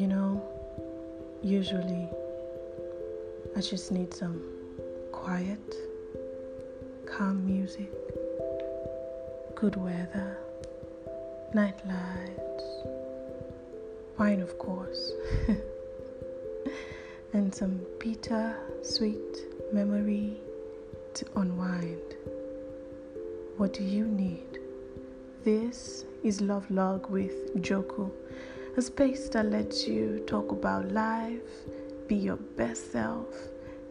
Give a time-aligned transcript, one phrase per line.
[0.00, 0.42] You know,
[1.42, 2.08] usually
[3.54, 4.42] I just need some
[5.12, 5.74] quiet,
[7.04, 7.92] calm music,
[9.54, 10.38] good weather,
[11.52, 12.64] night lights,
[14.18, 15.12] wine, of course,
[17.34, 20.40] and some bitter, sweet memory
[21.12, 22.16] to unwind.
[23.58, 24.60] What do you need?
[25.44, 28.10] This is Love Log with Joku,
[28.76, 31.40] a space that lets you talk about life,
[32.06, 33.26] be your best self,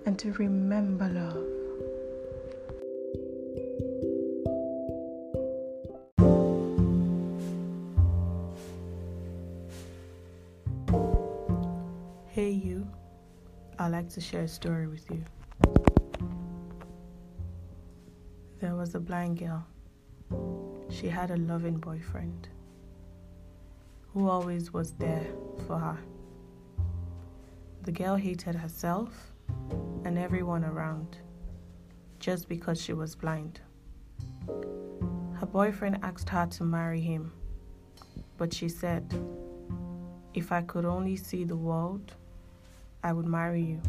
[0.06, 1.46] and to remember love.
[12.28, 12.88] Hey, you.
[13.78, 15.24] I'd like to share a story with you.
[18.62, 19.66] There was a blind girl.
[20.90, 22.48] She had a loving boyfriend
[24.14, 25.28] who always was there
[25.68, 25.98] for her.
[27.84, 29.32] The girl hated herself
[30.04, 31.18] and everyone around
[32.20, 33.62] just because she was blind.
[34.48, 37.32] Her boyfriend asked her to marry him,
[38.38, 39.14] but she said,
[40.34, 42.14] If I could only see the world,
[43.04, 43.82] I would marry you.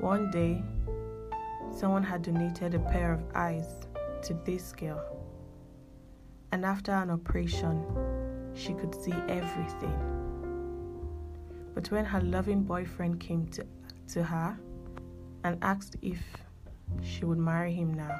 [0.00, 0.62] One day,
[1.74, 3.86] someone had donated a pair of eyes
[4.24, 5.02] to this girl,
[6.52, 7.82] and after an operation,
[8.54, 10.14] she could see everything.
[11.74, 13.66] But when her loving boyfriend came to,
[14.12, 14.56] to her
[15.42, 16.22] and asked if
[17.02, 18.16] she would marry him now,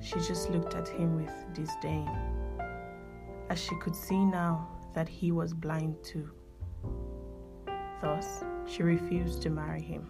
[0.00, 2.10] she just looked at him with disdain,
[3.50, 6.30] as she could see now that he was blind too.
[8.00, 10.08] Thus, she refused to marry him.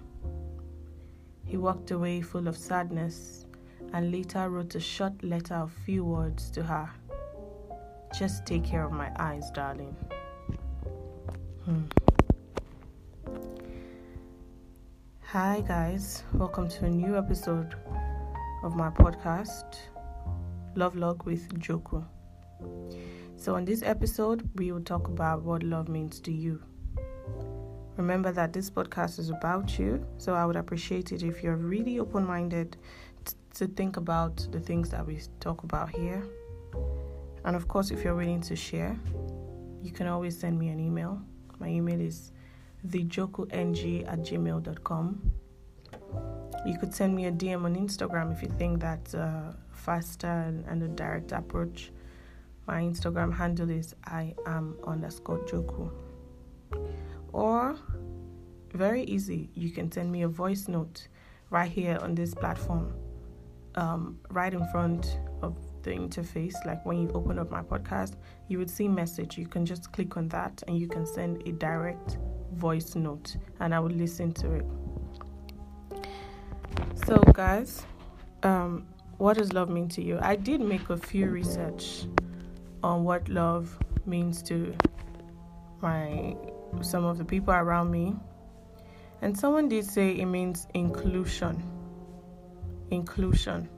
[1.44, 3.46] He walked away full of sadness
[3.92, 6.90] and later wrote a short letter of few words to her.
[8.16, 9.96] Just take care of my eyes, darling.
[11.64, 11.82] Hmm.
[15.22, 16.22] Hi, guys.
[16.32, 17.74] Welcome to a new episode
[18.62, 19.78] of my podcast,
[20.76, 22.04] Love Log with Joku.
[23.36, 26.62] So, in this episode, we will talk about what love means to you.
[27.96, 31.98] Remember that this podcast is about you, so I would appreciate it if you're really
[31.98, 32.76] open minded
[33.24, 36.22] t- to think about the things that we talk about here.
[37.44, 38.98] And of course, if you're willing to share,
[39.82, 41.20] you can always send me an email.
[41.58, 42.32] My email is
[42.88, 43.52] thejokung
[44.06, 45.32] at gmail.com.
[46.66, 50.26] You could send me a DM on Instagram if you think that's a faster
[50.66, 51.92] and, a direct approach.
[52.66, 55.90] My Instagram handle is I am underscore Joku.
[57.32, 57.76] Or,
[58.72, 61.08] very easy, you can send me a voice note
[61.50, 62.94] right here on this platform,
[63.74, 65.18] um, right in front
[65.84, 66.54] the interface.
[66.66, 68.16] Like when you open up my podcast,
[68.48, 69.38] you would see message.
[69.38, 72.18] You can just click on that and you can send a direct
[72.52, 74.66] voice note, and I would listen to it.
[77.06, 77.84] So, guys,
[78.42, 78.86] um,
[79.18, 80.18] what does love mean to you?
[80.20, 82.06] I did make a few research
[82.82, 84.74] on what love means to
[85.80, 86.36] my
[86.80, 88.14] some of the people around me.
[89.22, 91.62] And someone did say it means inclusion.
[92.90, 93.68] Inclusion.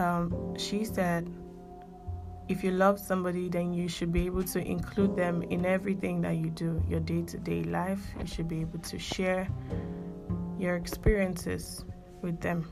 [0.00, 1.30] Um, she said,
[2.48, 6.36] if you love somebody, then you should be able to include them in everything that
[6.36, 8.00] you do, your day to day life.
[8.18, 9.46] You should be able to share
[10.58, 11.84] your experiences
[12.22, 12.66] with them.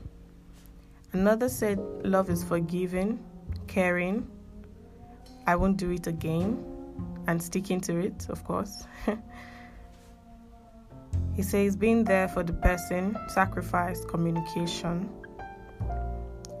[1.13, 3.23] Another said, love is forgiving,
[3.67, 4.27] caring.
[5.45, 6.65] I won't do it again
[7.27, 8.87] and sticking to it, of course.
[11.35, 15.09] he says being there for the person, sacrifice, communication.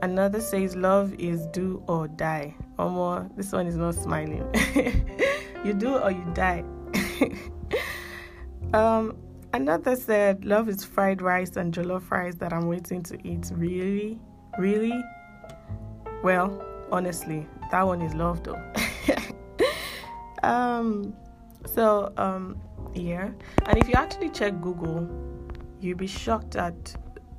[0.01, 2.55] Another says love is do or die.
[2.77, 4.45] Or more, this one is not smiling.
[5.65, 6.63] you do or you die.
[8.73, 9.17] um,
[9.53, 13.51] another said love is fried rice and jollof rice that I'm waiting to eat.
[13.53, 14.19] Really?
[14.57, 15.03] Really?
[16.23, 18.61] Well, honestly, that one is love though.
[20.43, 21.13] um
[21.65, 22.59] so um
[22.93, 23.29] yeah
[23.65, 25.07] and if you actually check google
[25.81, 26.95] you'll be shocked at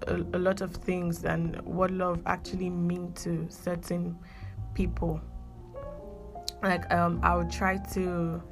[0.06, 4.18] a, a, lot of things and what love actually mean to certain
[4.74, 5.20] people.
[6.62, 8.42] Like um i would try to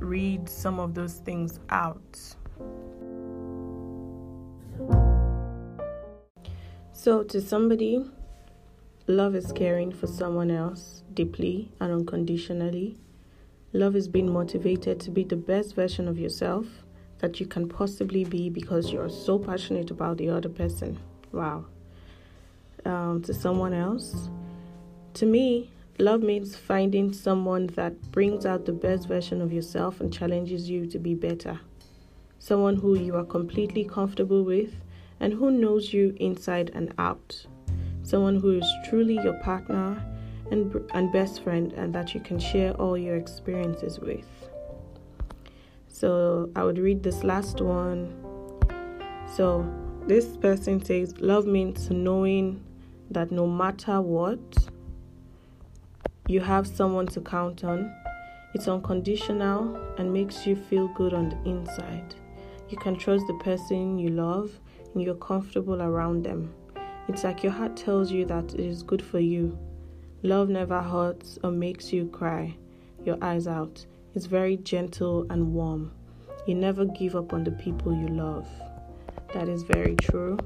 [0.00, 2.18] read some of those things out.
[6.92, 8.04] So to somebody
[9.06, 12.98] love is caring for someone else deeply and unconditionally.
[13.72, 16.66] Love is being motivated to be the best version of yourself
[17.18, 20.98] that you can possibly be because you're so passionate about the other person.
[21.32, 21.66] Wow.
[22.84, 24.28] Um, to someone else.
[25.14, 30.12] To me, love means finding someone that brings out the best version of yourself and
[30.12, 31.60] challenges you to be better.
[32.38, 34.74] Someone who you are completely comfortable with
[35.18, 37.44] and who knows you inside and out.
[38.04, 40.02] Someone who is truly your partner
[40.50, 44.37] and, and best friend and that you can share all your experiences with.
[45.98, 48.14] So I would read this last one.
[49.34, 49.68] So
[50.06, 52.62] this person says, Love means knowing
[53.10, 54.38] that no matter what,
[56.28, 57.92] you have someone to count on.
[58.54, 62.14] It's unconditional and makes you feel good on the inside.
[62.68, 64.52] You can trust the person you love
[64.94, 66.54] and you're comfortable around them.
[67.08, 69.58] It's like your heart tells you that it is good for you.
[70.22, 72.56] Love never hurts or makes you cry
[73.04, 73.84] your eyes out.
[74.14, 75.92] It's very gentle and warm.
[76.46, 78.48] You never give up on the people you love.
[79.34, 80.38] That is very true.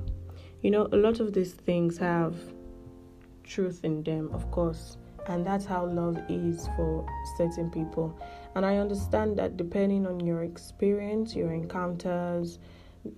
[0.60, 2.36] You know, a lot of these things have
[3.44, 4.96] truth in them, of course
[5.28, 7.06] and that's how love is for
[7.36, 8.18] certain people
[8.54, 12.58] and i understand that depending on your experience your encounters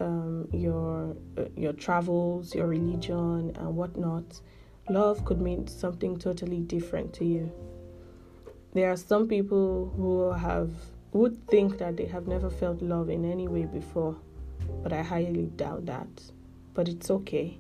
[0.01, 4.41] um, your uh, your travels your religion and whatnot
[4.91, 7.51] love could mean something totally different to you
[8.75, 10.71] there are some people who have
[11.13, 14.17] would think that they have never felt love in any way before
[14.83, 16.09] but i highly doubt that
[16.75, 17.59] but it's okay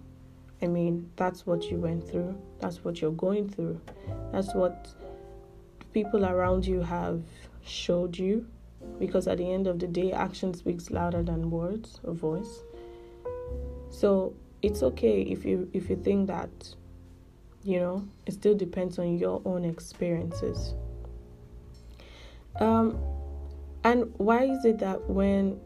[0.64, 3.78] I mean, that's what you went through, that's what you're going through,
[4.32, 4.88] that's what
[5.92, 7.22] people around you have
[7.62, 8.46] showed you.
[8.98, 12.62] Because at the end of the day, action speaks louder than words or voice.
[13.90, 16.50] So it's okay if you if you think that,
[17.62, 20.74] you know, it still depends on your own experiences.
[22.60, 22.98] Um,
[23.82, 25.60] and why is it that when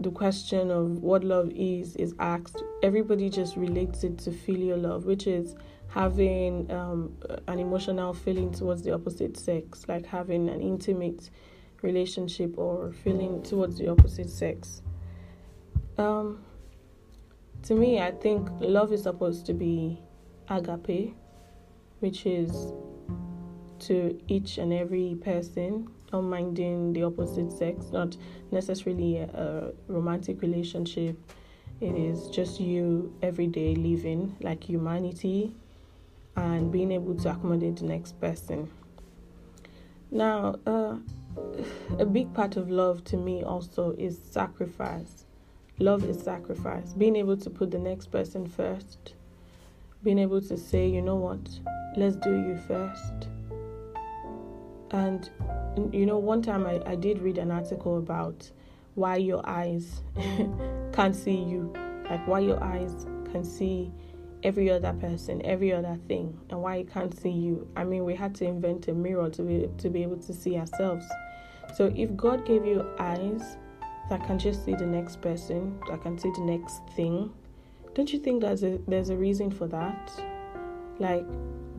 [0.00, 5.04] the question of what love is is asked, everybody just relates it to filial love,
[5.04, 5.54] which is
[5.88, 7.16] having um,
[7.46, 11.30] an emotional feeling towards the opposite sex, like having an intimate
[11.82, 14.82] relationship or feeling towards the opposite sex.
[15.96, 16.42] Um,
[17.62, 20.02] to me, I think love is supposed to be
[20.48, 21.14] agape,
[22.00, 22.72] which is
[23.80, 25.88] to each and every person
[26.22, 28.16] minding the opposite sex, not
[28.50, 31.16] necessarily a, a romantic relationship.
[31.80, 35.54] It is just you every day living like humanity
[36.36, 38.70] and being able to accommodate the next person.
[40.10, 40.96] Now, uh,
[41.98, 45.26] a big part of love to me also is sacrifice.
[45.78, 46.92] Love is sacrifice.
[46.92, 49.14] Being able to put the next person first.
[50.04, 51.48] Being able to say, you know what,
[51.96, 53.33] let's do you first.
[54.94, 55.28] And
[55.92, 58.48] you know, one time I, I did read an article about
[58.94, 60.02] why your eyes
[60.92, 61.72] can't see you,
[62.08, 63.90] like why your eyes can see
[64.44, 67.66] every other person, every other thing, and why it can't see you.
[67.74, 70.56] I mean, we had to invent a mirror to be to be able to see
[70.56, 71.04] ourselves.
[71.74, 73.56] So if God gave you eyes
[74.10, 77.32] that can just see the next person, that can see the next thing,
[77.94, 80.12] don't you think there's a there's a reason for that?
[81.00, 81.26] Like,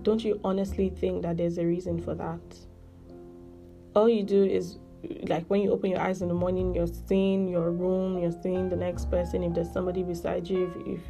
[0.03, 2.41] don't you honestly think that there's a reason for that?
[3.95, 4.77] All you do is
[5.27, 8.69] like when you open your eyes in the morning you're seeing your room you're seeing
[8.69, 9.43] the next person.
[9.43, 11.01] If there's somebody beside you if, if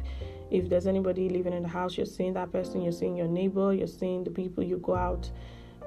[0.48, 3.72] if there's anybody living in the house you're seeing that person you're seeing your neighbor
[3.72, 5.28] you're seeing the people you go out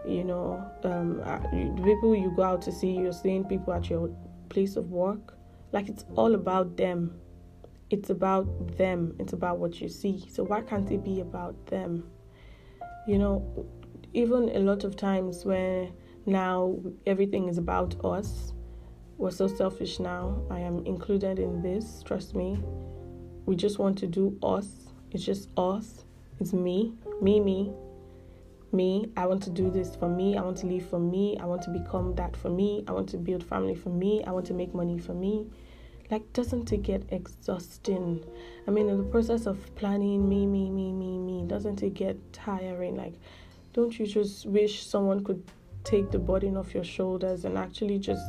[0.06, 3.89] you know um, uh, the people you go out to see you're seeing people at
[3.89, 4.10] your
[4.50, 5.38] place of work.
[5.72, 7.20] Like it's all about them.
[7.89, 9.15] It's about them.
[9.20, 10.25] It's about what you see.
[10.29, 12.10] So why can't it be about them?
[13.08, 13.68] You know
[14.13, 15.88] even a lot of times where
[16.29, 18.53] now everything is about us.
[19.17, 20.41] We're so selfish now.
[20.50, 22.63] I am included in this, trust me.
[23.45, 24.67] We just want to do us.
[25.12, 26.05] It's just us.
[26.39, 27.74] It's me, me, me,
[28.71, 29.12] me.
[29.17, 30.38] I want to do this for me.
[30.38, 31.38] I want to live for me.
[31.39, 32.83] I want to become that for me.
[32.88, 34.24] I want to build family for me.
[34.25, 35.48] I want to make money for me.
[36.12, 38.24] Like, doesn't it get exhausting?
[38.67, 42.17] I mean, in the process of planning me, me, me, me, me, doesn't it get
[42.33, 42.95] tiring?
[42.95, 43.15] Like,
[43.74, 45.43] don't you just wish someone could
[45.83, 48.25] take the burden off your shoulders and actually just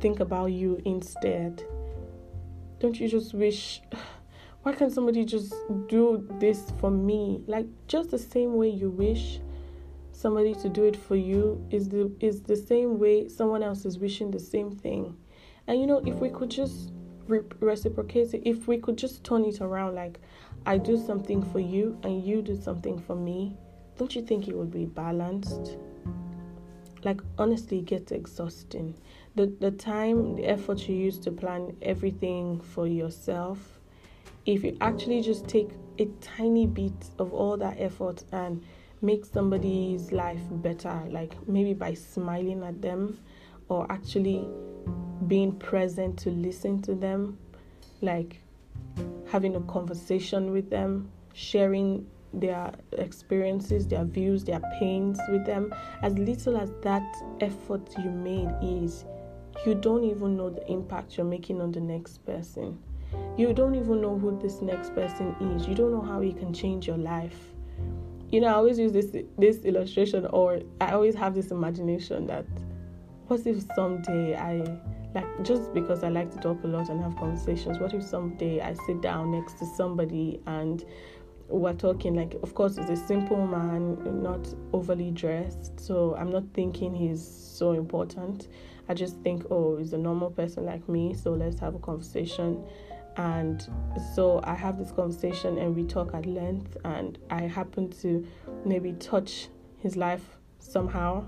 [0.00, 1.62] think about you instead.
[2.80, 3.80] Don't you just wish
[4.62, 5.54] why can't somebody just
[5.88, 7.42] do this for me?
[7.46, 9.40] Like just the same way you wish
[10.12, 13.98] somebody to do it for you is the is the same way someone else is
[13.98, 15.16] wishing the same thing.
[15.66, 16.92] And you know, if we could just
[17.26, 20.20] re- reciprocate it, if we could just turn it around like
[20.64, 23.56] I do something for you and you do something for me,
[23.98, 25.76] don't you think it would be balanced?
[27.04, 28.94] Like honestly it gets exhausting.
[29.34, 33.80] The the time the effort you use to plan everything for yourself
[34.44, 38.62] if you actually just take a tiny bit of all that effort and
[39.00, 43.18] make somebody's life better, like maybe by smiling at them
[43.68, 44.48] or actually
[45.26, 47.38] being present to listen to them,
[48.00, 48.40] like
[49.30, 56.14] having a conversation with them, sharing their experiences, their views, their pains with them, as
[56.14, 59.04] little as that effort you made is,
[59.66, 62.78] you don't even know the impact you're making on the next person.
[63.36, 65.66] You don't even know who this next person is.
[65.68, 67.38] You don't know how he can change your life.
[68.30, 72.46] You know, I always use this this illustration, or I always have this imagination that
[73.26, 74.64] what if someday I
[75.14, 78.60] like just because I like to talk a lot and have conversations, what if someday
[78.60, 80.84] I sit down next to somebody and
[81.52, 86.44] we're talking like of course he's a simple man not overly dressed so i'm not
[86.54, 88.48] thinking he's so important.
[88.88, 92.64] I just think oh he's a normal person like me so let's have a conversation.
[93.16, 93.64] And
[94.14, 98.26] so i have this conversation and we talk at length and i happen to
[98.64, 101.24] maybe touch his life somehow.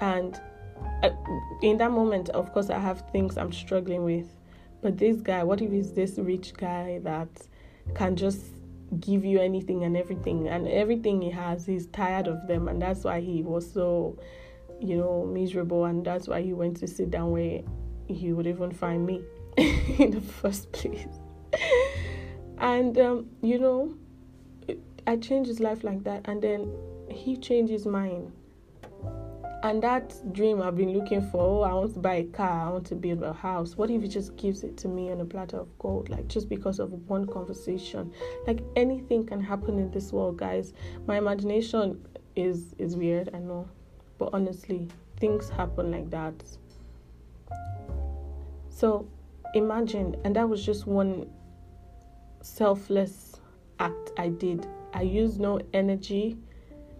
[0.00, 0.38] And
[1.02, 1.10] uh,
[1.62, 4.28] in that moment of course i have things i'm struggling with.
[4.82, 7.30] But this guy what if he's this rich guy that
[7.94, 8.44] can just
[9.00, 13.04] give you anything and everything and everything he has he's tired of them and that's
[13.04, 14.18] why he was so
[14.80, 17.62] you know miserable and that's why he went to sit down where
[18.06, 19.22] he would even find me
[19.56, 21.06] in the first place.
[22.58, 23.94] And um, you know
[25.06, 26.72] i changed his life like that and then
[27.10, 28.32] he changed his mind
[29.62, 32.70] and that dream I've been looking for, oh, I want to buy a car, I
[32.70, 33.76] want to build a house.
[33.76, 36.48] What if he just gives it to me on a platter of gold, like just
[36.48, 38.12] because of one conversation?
[38.46, 40.72] Like anything can happen in this world, guys.
[41.06, 42.04] My imagination
[42.34, 43.68] is is weird, I know,
[44.18, 44.88] but honestly,
[45.18, 46.34] things happen like that.
[48.68, 49.06] So
[49.54, 51.30] imagine, and that was just one
[52.40, 53.36] selfless
[53.78, 54.66] act I did.
[54.92, 56.36] I used no energy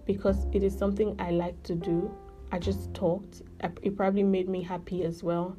[0.06, 2.14] because it is something I like to do
[2.52, 3.40] I just talked.
[3.82, 5.56] It probably made me happy as well,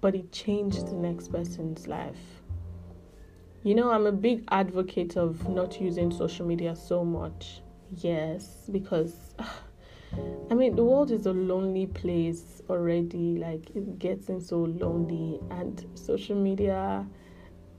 [0.00, 2.40] but it changed the next person's life.
[3.64, 7.60] You know, I'm a big advocate of not using social media so much.
[7.96, 9.34] Yes, because
[10.50, 13.36] I mean, the world is a lonely place already.
[13.38, 17.04] Like, it's getting so lonely, and social media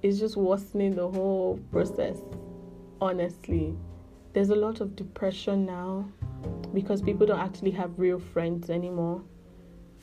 [0.01, 2.17] is just worsening the whole process,
[2.99, 3.73] honestly.
[4.33, 6.09] There's a lot of depression now
[6.73, 9.21] because people don't actually have real friends anymore.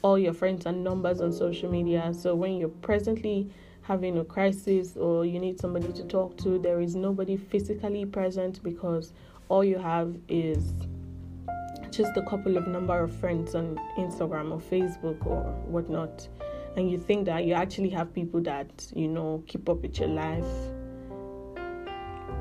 [0.02, 2.12] All your friends are numbers on social media.
[2.12, 3.50] So when you're presently
[3.82, 8.62] having a crisis or you need somebody to talk to, there is nobody physically present
[8.62, 9.14] because
[9.48, 10.74] all you have is
[11.90, 16.28] just a couple of number of friends on Instagram or Facebook or whatnot.
[16.76, 20.10] And you think that you actually have people that, you know, keep up with your
[20.10, 20.44] life.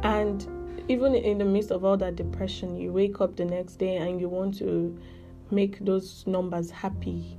[0.04, 0.57] And
[0.88, 4.20] even in the midst of all that depression, you wake up the next day and
[4.20, 4.98] you want to
[5.52, 7.38] make those numbers happy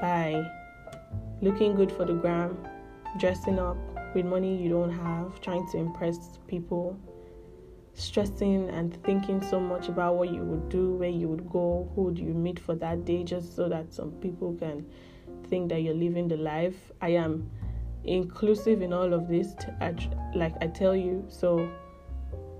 [0.00, 0.42] by
[1.42, 2.56] looking good for the gram,
[3.18, 3.76] dressing up
[4.14, 6.98] with money you don't have, trying to impress people,
[7.94, 12.12] stressing and thinking so much about what you would do, where you would go, who
[12.12, 14.84] do you meet for that day, just so that some people can
[15.48, 16.92] think that you're living the life.
[17.00, 17.50] I am
[18.04, 19.54] inclusive in all of this,
[20.34, 21.24] like I tell you.
[21.28, 21.70] So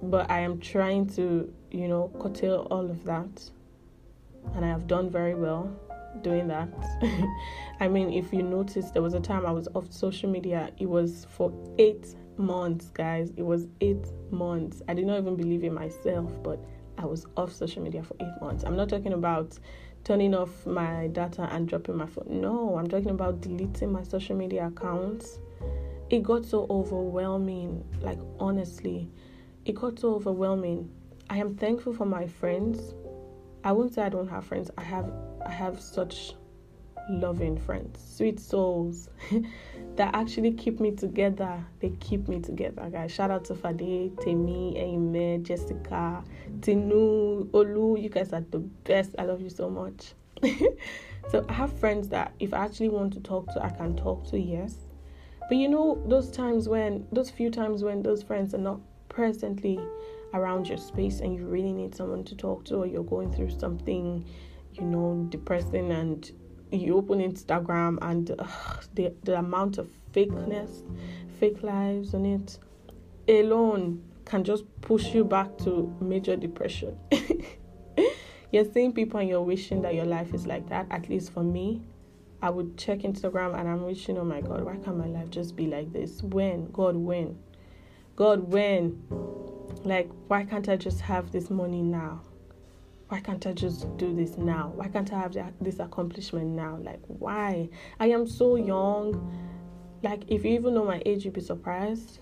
[0.03, 3.51] but I am trying to, you know, curtail all of that.
[4.55, 5.71] And I have done very well
[6.23, 6.69] doing that.
[7.81, 10.71] I mean, if you notice, there was a time I was off social media.
[10.79, 13.33] It was for eight months, guys.
[13.37, 14.83] It was eight months.
[14.89, 16.59] I did not even believe in myself, but
[16.99, 18.65] I was off social media for eight months.
[18.65, 19.59] I'm not talking about
[20.05, 22.27] turning off my data and dropping my phone.
[22.29, 25.39] No, I'm talking about deleting my social media accounts.
[26.09, 29.09] It got so overwhelming, like, honestly
[29.71, 30.91] it got so overwhelming.
[31.31, 32.93] I am thankful for my friends.
[33.63, 34.69] I won't say I don't have friends.
[34.77, 35.13] I have
[35.47, 36.33] I have such
[37.09, 39.09] loving friends, sweet souls
[39.97, 41.65] that actually keep me together.
[41.79, 43.13] They keep me together, guys.
[43.13, 46.25] Shout out to Fade, Temi, Aime, Jessica,
[46.59, 48.03] Tinu, Olu.
[48.03, 49.15] You guys are the best.
[49.21, 50.15] I love you so much.
[51.31, 54.29] so I have friends that if I actually want to talk to, I can talk
[54.31, 54.75] to, yes.
[55.49, 58.81] But you know, those times when, those few times when those friends are not
[59.21, 59.79] presently
[60.33, 63.51] around your space and you really need someone to talk to or you're going through
[63.51, 64.25] something
[64.73, 66.33] you know depressing and
[66.73, 68.29] you open instagram and
[68.95, 70.83] the, the amount of fakeness
[71.39, 72.59] fake lives on it
[73.29, 76.97] alone can just push you back to major depression.
[78.53, 80.87] You're seeing people and you're wishing that your life is like that.
[80.91, 81.83] At least for me
[82.43, 85.55] i would check instagram and i'm wishing oh my god why can't my life just
[85.57, 86.23] be like this?
[86.23, 86.71] When?
[86.71, 87.39] God when
[88.17, 89.03] God, when?
[89.85, 92.21] Like, why can't I just have this money now?
[93.09, 94.73] Why can't I just do this now?
[94.75, 96.79] Why can't I have this accomplishment now?
[96.81, 97.71] Like, why?
[97.99, 99.33] I am so young.
[100.03, 102.21] Like, if you even know my age, you'd be surprised.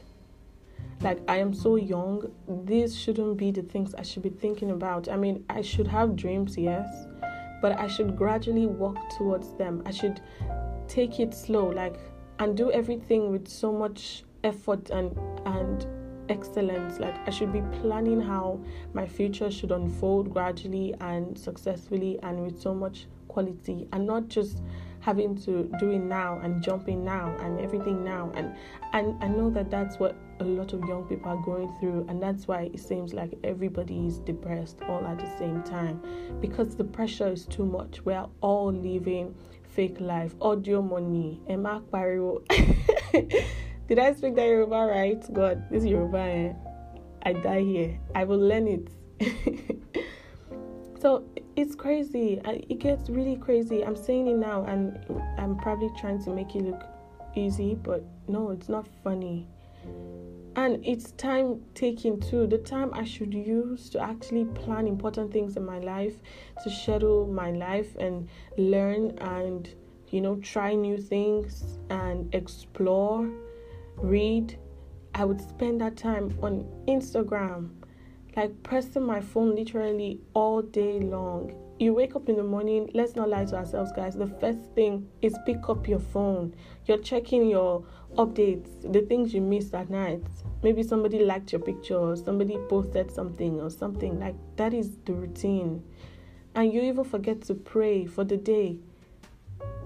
[1.00, 2.32] Like, I am so young.
[2.64, 5.08] These shouldn't be the things I should be thinking about.
[5.08, 7.06] I mean, I should have dreams, yes,
[7.60, 9.82] but I should gradually walk towards them.
[9.84, 10.20] I should
[10.86, 11.96] take it slow, like,
[12.38, 15.16] and do everything with so much effort and
[15.46, 15.86] and
[16.28, 16.98] excellence.
[16.98, 18.60] Like i should be planning how
[18.92, 24.62] my future should unfold gradually and successfully and with so much quality and not just
[25.00, 28.30] having to do it now and jumping now and everything now.
[28.34, 28.54] And
[28.92, 32.22] and i know that that's what a lot of young people are going through and
[32.22, 36.00] that's why it seems like everybody is depressed all at the same time
[36.40, 38.04] because the pressure is too much.
[38.04, 40.34] We're all living fake life.
[40.40, 41.40] Audio money.
[41.48, 42.42] Emma pariwo
[43.88, 45.32] Did I speak that Yoruba right?
[45.32, 46.52] God, this Yoruba, eh?
[47.22, 47.98] I die here.
[48.14, 48.90] I will learn it.
[51.00, 51.24] so
[51.56, 52.38] it's crazy.
[52.44, 53.82] It gets really crazy.
[53.82, 54.98] I'm saying it now, and
[55.38, 56.82] I'm probably trying to make it look
[57.34, 59.46] easy, but no, it's not funny.
[60.54, 62.46] And it's time taking too.
[62.46, 66.20] The time I should use to actually plan important things in my life,
[66.62, 68.28] to schedule my life and
[68.58, 69.66] learn and,
[70.10, 73.30] you know, try new things and explore
[74.02, 74.58] read.
[75.14, 77.70] I would spend that time on Instagram,
[78.36, 81.54] like pressing my phone literally all day long.
[81.80, 84.16] You wake up in the morning, let's not lie to ourselves, guys.
[84.16, 86.54] The first thing is pick up your phone.
[86.86, 87.84] You're checking your
[88.16, 90.24] updates, the things you missed at night.
[90.62, 95.12] Maybe somebody liked your picture, or somebody posted something, or something like that is the
[95.12, 95.84] routine.
[96.54, 98.78] And you even forget to pray for the day.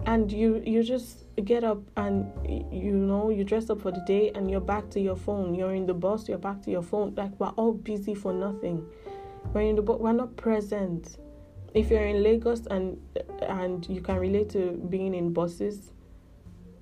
[0.07, 2.31] And you you just get up and
[2.71, 5.55] you know you dress up for the day and you're back to your phone.
[5.55, 7.15] You're in the bus you're back to your phone.
[7.17, 8.87] Like we're all busy for nothing.
[9.53, 11.19] We're in the but we're not present.
[11.75, 13.01] If you're in lagos and
[13.43, 15.93] and you can relate to being in buses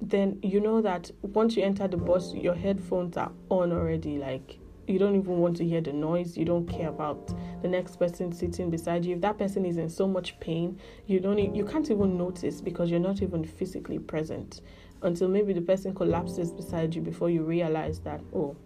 [0.03, 4.60] then you know that once you enter the bus your headphones are on already like
[4.91, 8.33] you don't even want to hear the noise you don't care about the next person
[8.33, 9.15] sitting beside you.
[9.15, 12.91] If that person is in so much pain you don't you can't even notice because
[12.91, 14.61] you're not even physically present
[15.03, 18.57] until maybe the person collapses beside you before you realize that oh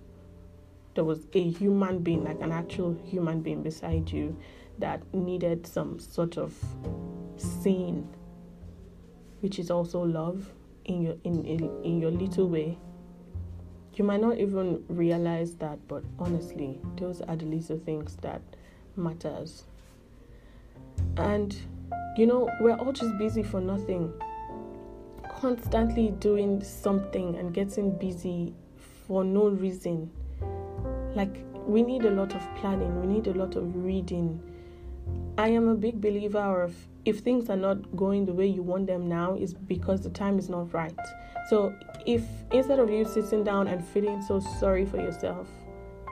[0.95, 4.37] there was a human being like an actual human being beside you
[4.79, 6.55] that needed some sort of
[7.37, 8.09] scene
[9.41, 10.53] which is also love
[10.85, 12.79] in your in, in, in your little way
[13.99, 18.41] you might not even realize that, but honestly, those are the little things that
[18.97, 19.65] matters.
[21.17, 21.57] And
[22.17, 24.13] you know, we're all just busy for nothing.
[25.41, 28.55] Constantly doing something and getting busy
[29.07, 30.11] for no reason.
[31.15, 34.41] Like we need a lot of planning, we need a lot of reading.
[35.37, 38.87] I am a big believer of if things are not going the way you want
[38.87, 40.97] them now is because the time is not right.
[41.51, 41.75] So
[42.07, 45.49] if instead of you sitting down and feeling so sorry for yourself,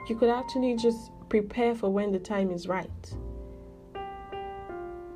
[0.09, 2.89] you could actually just prepare for when the time is right.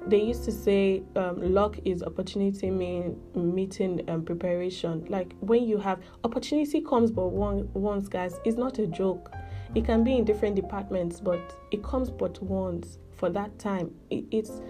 [0.08, 5.06] They used to say um, luck is opportunity mean meeting and preparation.
[5.10, 8.40] Like when you have opportunity comes but one once, guys.
[8.46, 9.34] It's not a joke.
[9.76, 13.94] It can be in different departments, but it comes but once for that time.
[14.10, 14.62] It, it's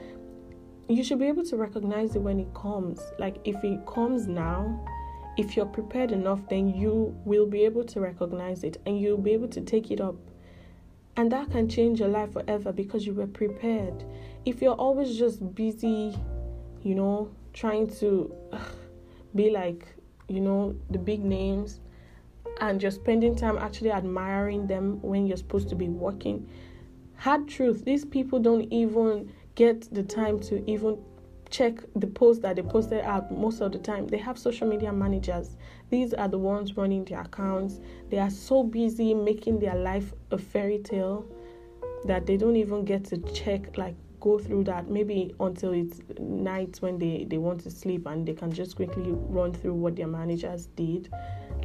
[0.90, 3.02] you should be able to recognize it when it comes.
[3.20, 4.86] Like if it comes now,
[5.38, 9.32] if you're prepared enough, then you will be able to recognize it and you'll be
[9.32, 10.16] able to take it up.
[11.18, 14.06] And that can change your life forever because you were prepared.
[14.46, 16.18] If you're always just busy,
[16.84, 18.34] you know, trying to
[19.36, 19.88] be like,
[20.28, 21.82] you know, the big names
[22.62, 26.50] and you're spending time actually admiring them when you're supposed to be working.
[27.18, 31.00] Hard truth, these people don't even get the time to even
[31.50, 34.08] check the posts that they posted out most of the time.
[34.08, 35.56] They have social media managers.
[35.90, 37.80] These are the ones running their accounts.
[38.10, 41.26] They are so busy making their life a fairy tale
[42.06, 46.78] that they don't even get to check like go through that maybe until it's night
[46.80, 50.08] when they they want to sleep and they can just quickly run through what their
[50.08, 51.10] managers did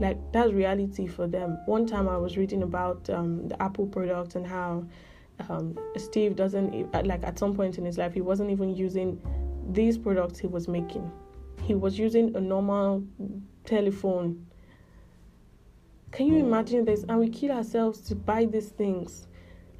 [0.00, 4.34] like that's reality for them one time i was reading about um, the apple product
[4.34, 4.84] and how
[5.48, 9.20] um, steve doesn't like at some point in his life he wasn't even using
[9.70, 11.10] these products he was making.
[11.62, 13.04] He was using a normal
[13.64, 14.46] telephone.
[16.10, 17.04] Can you imagine this?
[17.08, 19.28] And we kill ourselves to buy these things.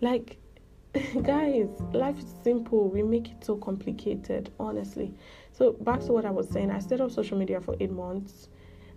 [0.01, 0.39] Like,
[1.23, 2.89] guys, life is simple.
[2.89, 5.13] We make it so complicated, honestly.
[5.53, 8.49] So, back to what I was saying, I stayed off social media for eight months.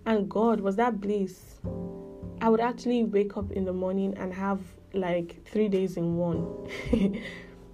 [0.06, 1.60] And God, was that bliss?
[2.41, 4.60] I would actually wake up in the morning and have
[4.95, 6.69] like three days in one.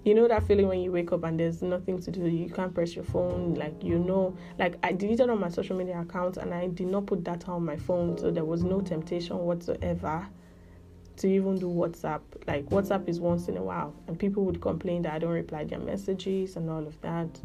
[0.04, 2.74] you know that feeling when you wake up and there's nothing to do you can't
[2.74, 6.54] press your phone like you know like i deleted all my social media accounts and
[6.54, 10.28] i did not put data on my phone so there was no temptation whatsoever
[11.18, 15.04] to even do whatsapp like whatsapp is once in a while and people would complain
[15.04, 17.40] that i don't reply their messages and all of that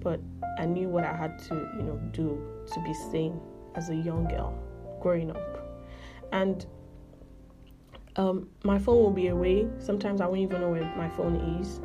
[0.00, 0.20] but
[0.58, 2.40] i knew what i had to you know do
[2.72, 3.40] to be sane
[3.74, 4.56] as a young girl
[5.00, 5.82] growing up
[6.30, 6.66] and
[8.16, 11.80] um, my phone will be away sometimes i won't even know where my phone is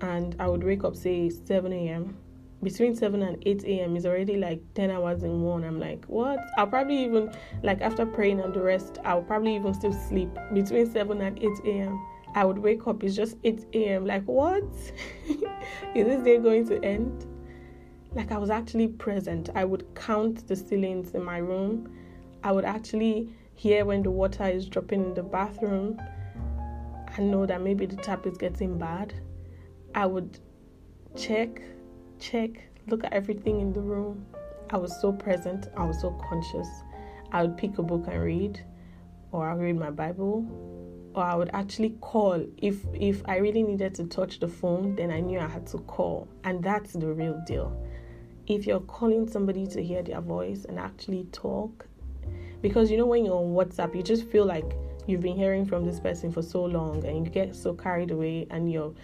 [0.00, 2.16] and I would wake up say 7 a.m.
[2.62, 3.96] Between 7 and 8 a.m.
[3.96, 5.64] is already like 10 hours in one.
[5.64, 6.38] I'm like, what?
[6.56, 10.90] I'll probably even, like, after praying and the rest, I'll probably even still sleep between
[10.90, 12.06] 7 and 8 a.m.
[12.34, 14.06] I would wake up, it's just 8 a.m.
[14.06, 14.64] Like, what?
[15.94, 17.26] is this day going to end?
[18.14, 19.50] Like, I was actually present.
[19.54, 21.92] I would count the ceilings in my room.
[22.42, 26.00] I would actually hear when the water is dropping in the bathroom
[27.16, 29.14] and know that maybe the tap is getting bad.
[29.94, 30.38] I would
[31.16, 31.62] check,
[32.18, 34.26] check, look at everything in the room.
[34.70, 36.68] I was so present, I was so conscious.
[37.32, 38.60] I would pick a book and read,
[39.30, 40.46] or I would read my Bible,
[41.14, 42.44] or I would actually call.
[42.58, 45.78] If if I really needed to touch the phone, then I knew I had to
[45.78, 46.28] call.
[46.44, 47.76] And that's the real deal.
[48.46, 51.86] If you're calling somebody to hear their voice and actually talk,
[52.64, 54.64] because you know when you're on WhatsApp, you just feel like
[55.06, 58.46] you've been hearing from this person for so long and you get so carried away
[58.48, 58.94] and you're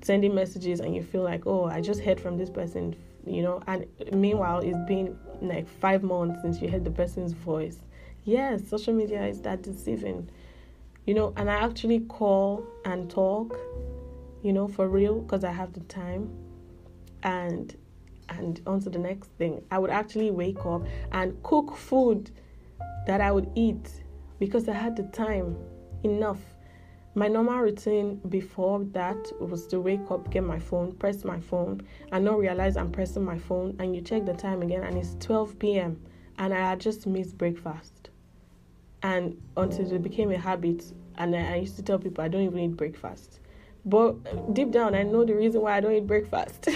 [0.00, 3.62] sending messages and you feel like, oh, I just heard from this person, you know,
[3.66, 7.80] and meanwhile, it's been like five months since you heard the person's voice.
[8.24, 10.30] Yes, social media is that deceiving,
[11.04, 13.58] you know, and I actually call and talk,
[14.42, 16.34] you know, for real because I have the time.
[17.22, 17.76] And
[18.30, 19.62] and on to the next thing.
[19.70, 22.30] I would actually wake up and cook food
[23.06, 23.88] that I would eat
[24.38, 25.56] because I had the time
[26.02, 26.38] enough
[27.16, 31.80] my normal routine before that was to wake up, get my phone, press my phone,
[32.12, 33.74] and not realize I'm pressing my phone.
[33.78, 35.98] And you check the time again, and it's 12 p.m.
[36.36, 38.10] And I had just missed breakfast.
[39.02, 42.42] And until it became a habit, and I, I used to tell people I don't
[42.42, 43.40] even eat breakfast.
[43.86, 46.68] But um, deep down, I know the reason why I don't eat breakfast.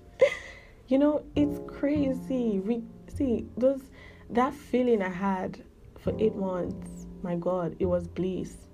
[0.88, 2.60] you know, it's crazy.
[2.60, 3.80] We see those
[4.30, 5.62] that feeling I had
[5.98, 7.06] for eight months.
[7.22, 8.68] My God, it was bliss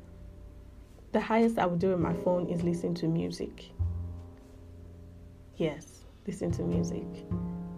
[1.14, 3.70] the highest I would do with my phone is listen to music.
[5.56, 7.06] Yes, listen to music.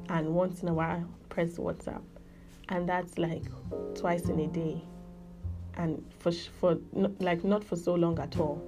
[0.09, 2.01] And once in a while, press WhatsApp.
[2.71, 3.45] And that's like
[3.95, 4.83] twice in a day.
[5.75, 6.79] And for, for
[7.21, 8.65] like not for so long at all.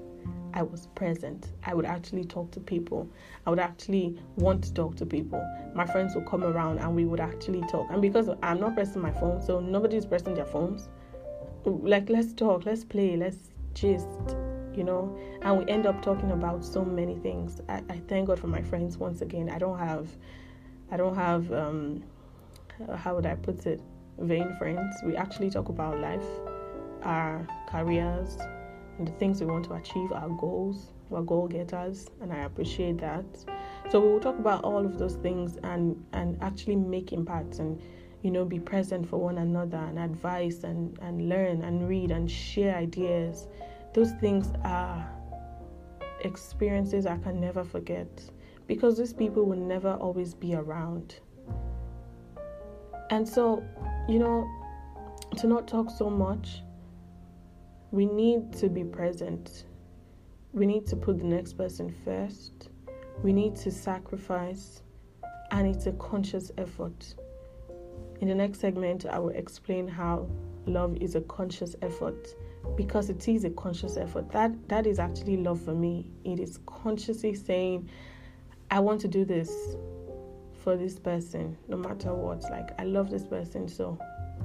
[0.59, 1.53] I was present.
[1.65, 3.09] I would actually talk to people.
[3.47, 5.41] I would actually want to talk to people.
[5.73, 7.87] My friends would come around and we would actually talk.
[7.91, 10.89] And because I'm not pressing my phone, so nobody's pressing their phones.
[11.65, 14.09] Like, let's talk, let's play, let's just,
[14.75, 17.61] you know, and we end up talking about so many things.
[17.69, 19.49] I, I thank God for my friends once again.
[19.49, 20.09] I don't have,
[20.91, 22.03] I don't have, um,
[22.97, 23.81] how would I put it,
[24.19, 24.97] vain friends.
[25.05, 26.27] We actually talk about life,
[27.05, 28.39] our careers,
[29.01, 33.25] the things we want to achieve, our goals, our goal getters, and I appreciate that.
[33.91, 37.81] So we will talk about all of those things and and actually make impacts and
[38.23, 42.29] you know be present for one another and advise and and learn and read and
[42.31, 43.47] share ideas
[43.95, 45.09] those things are
[46.23, 48.09] experiences I can never forget
[48.67, 51.17] because these people will never always be around.
[53.11, 53.65] And so,
[54.09, 54.47] you know,
[55.39, 56.63] to not talk so much,
[57.91, 59.65] we need to be present.
[60.53, 62.71] We need to put the next person first.
[63.23, 64.83] We need to sacrifice,
[65.51, 67.15] and it's a conscious effort.
[68.21, 70.29] In the next segment, I will explain how
[70.67, 72.35] love is a conscious effort
[72.77, 74.31] because it is a conscious effort.
[74.31, 76.11] That that is actually love for me.
[76.25, 77.89] It is consciously saying,
[78.71, 79.77] I want to do this
[80.63, 82.43] for this person, no matter what.
[82.51, 83.99] Like I love this person, so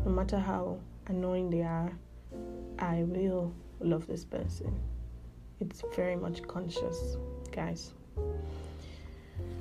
[0.05, 0.77] no matter how
[1.07, 1.91] annoying they are,
[2.83, 4.77] I will love this person.
[5.61, 7.15] It's very much conscious,
[7.49, 7.93] guys.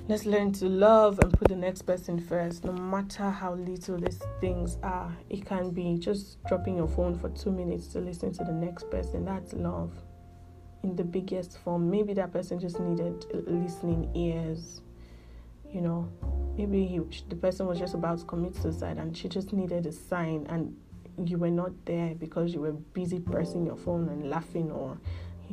[0.08, 4.20] Let's learn to love and put the next person first, no matter how little these
[4.40, 5.16] things are.
[5.30, 8.90] It can be just dropping your phone for two minutes to listen to the next
[8.90, 9.24] person.
[9.24, 9.92] That's love
[10.82, 11.88] in the biggest form.
[11.88, 14.80] Maybe that person just needed listening ears.
[15.72, 16.08] You know,
[16.58, 19.92] maybe he, the person was just about to commit suicide and she just needed a
[19.92, 20.76] sign, and
[21.28, 24.98] you were not there because you were busy pressing your phone and laughing or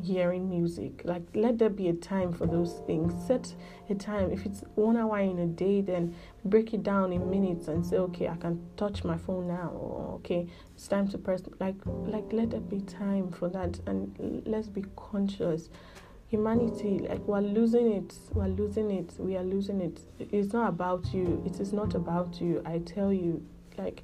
[0.02, 1.02] hearing music.
[1.04, 3.14] Like, let there be a time for those things.
[3.28, 3.54] Set
[3.90, 4.32] a time.
[4.32, 7.98] If it's one hour in a day, then break it down in minutes and say,
[7.98, 9.70] okay, I can touch my phone now.
[9.70, 11.42] Or, okay, it's time to press.
[11.60, 15.70] Like, like let there be time for that, and let's be conscious.
[16.30, 18.14] Humanity, like we're losing it.
[18.34, 19.16] We're losing it.
[19.18, 20.00] We are losing it.
[20.20, 21.42] It's not about you.
[21.44, 22.62] It is not about you.
[22.66, 23.44] I tell you,
[23.80, 24.04] like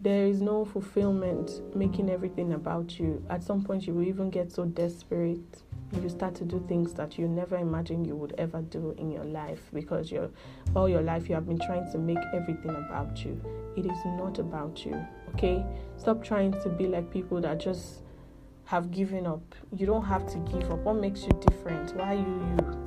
[0.00, 3.24] there is no fulfillment making everything about you.
[3.30, 5.62] At some point, you will even get so desperate.
[5.92, 9.24] You start to do things that you never imagined you would ever do in your
[9.24, 10.30] life because you're,
[10.74, 13.40] all your life you have been trying to make everything about you.
[13.76, 15.00] It is not about you,
[15.34, 15.64] okay?
[15.96, 18.02] Stop trying to be like people that just
[18.64, 19.54] have given up.
[19.74, 20.80] You don't have to give up.
[20.80, 21.94] What makes you different?
[21.94, 22.86] Why are you you?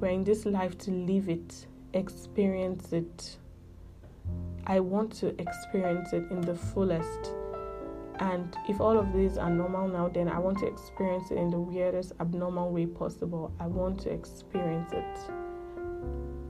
[0.00, 3.38] We're in this life to live it, experience it
[4.68, 7.32] I want to experience it in the fullest.
[8.18, 11.50] And if all of these are normal now, then I want to experience it in
[11.50, 13.52] the weirdest, abnormal way possible.
[13.60, 15.18] I want to experience it.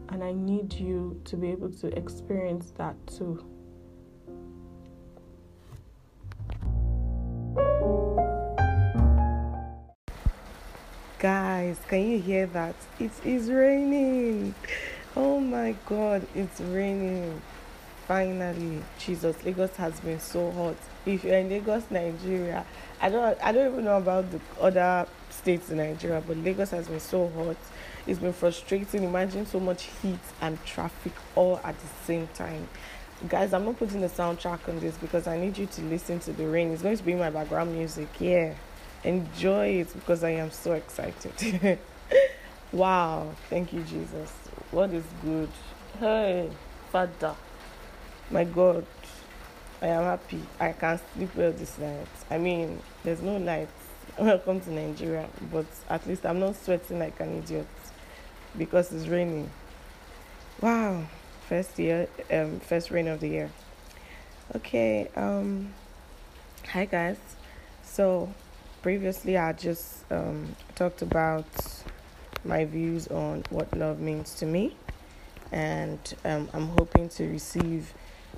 [0.09, 3.45] And I need you to be able to experience that too.
[11.19, 12.77] Guys, can you hear that?
[12.99, 14.55] It is raining.
[15.15, 17.43] Oh my god, it's raining.
[18.07, 20.77] Finally, Jesus, Lagos has been so hot.
[21.05, 22.65] If you're in Lagos, Nigeria,
[23.01, 26.87] I don't I don't even know about the other states in Nigeria, but Lagos has
[26.87, 27.57] been so hot.
[28.07, 29.03] It's been frustrating.
[29.03, 32.69] Imagine so much heat and traffic all at the same time.
[33.29, 36.33] Guys, I'm not putting the soundtrack on this because I need you to listen to
[36.33, 36.71] the rain.
[36.71, 38.09] It's going to be my background music.
[38.21, 38.55] Yeah.
[39.03, 41.79] Enjoy it because I am so excited.
[42.73, 43.33] wow.
[43.51, 44.31] Thank you, Jesus.
[44.71, 45.49] What is good?
[45.99, 46.51] Hey,
[46.93, 47.35] Father.
[48.29, 48.85] My God,
[49.81, 50.43] I am happy.
[50.59, 52.09] I can sleep well this night.
[52.29, 53.69] I mean, there's no light.
[54.19, 57.69] Welcome to Nigeria, but at least I'm not sweating like an idiot
[58.59, 59.49] because it's raining.
[60.61, 61.05] Wow,
[61.49, 63.51] first year, um, first rain of the year.
[64.57, 65.73] Okay, um,
[66.67, 67.19] hi guys.
[67.85, 68.35] So
[68.83, 71.47] previously, I just um, talked about
[72.45, 74.75] my views on what love means to me,
[75.53, 77.95] and um, I'm hoping to receive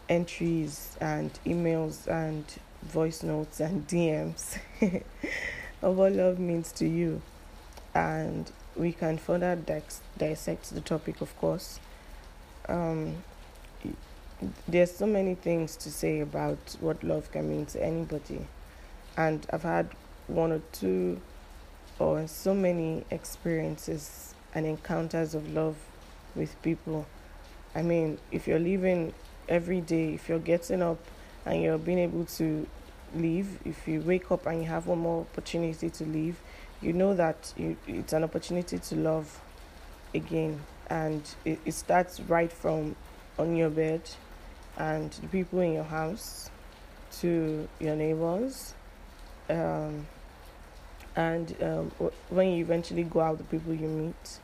[0.08, 2.44] entries and emails and
[2.82, 4.58] voice notes and DMs
[5.82, 7.20] of what love means to you.
[7.94, 11.80] And we can further dis- dissect the topic, of course.
[12.68, 13.22] Um,
[14.68, 18.46] there's so many things to say about what love can mean to anybody.
[19.16, 19.88] And I've had
[20.28, 21.20] one or two
[21.98, 25.76] or so many experiences and encounters of love
[26.36, 27.06] with people.
[27.74, 29.12] I mean, if you're living
[29.48, 30.98] every day, if you're getting up
[31.46, 32.66] and you're being able to
[33.14, 36.40] leave, if you wake up and you have one more opportunity to leave,
[36.80, 39.40] you know that you, it's an opportunity to love
[40.14, 40.60] again.
[40.90, 42.96] And it, it starts right from
[43.38, 44.02] on your bed
[44.76, 46.50] and the people in your house
[47.20, 48.74] to your neighbors.
[49.48, 50.06] Um,
[51.16, 51.90] and um,
[52.28, 54.38] when you eventually go out, the people you meet,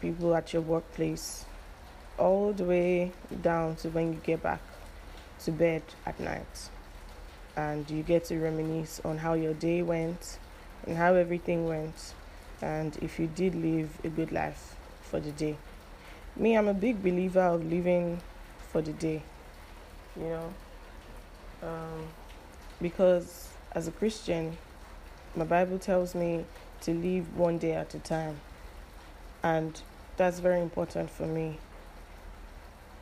[0.00, 1.44] people at your workplace,
[2.18, 4.60] all the way down to when you get back
[5.44, 6.70] to bed at night.
[7.56, 10.38] And you get to reminisce on how your day went
[10.86, 12.14] and how everything went,
[12.62, 15.56] and if you did live a good life for the day.
[16.36, 18.20] Me, I'm a big believer of living
[18.70, 19.22] for the day,
[20.16, 20.54] you know,
[21.62, 22.06] um,
[22.80, 24.56] because as a Christian,
[25.34, 26.44] my Bible tells me
[26.82, 28.40] to live one day at a time,
[29.42, 29.80] and
[30.16, 31.58] that's very important for me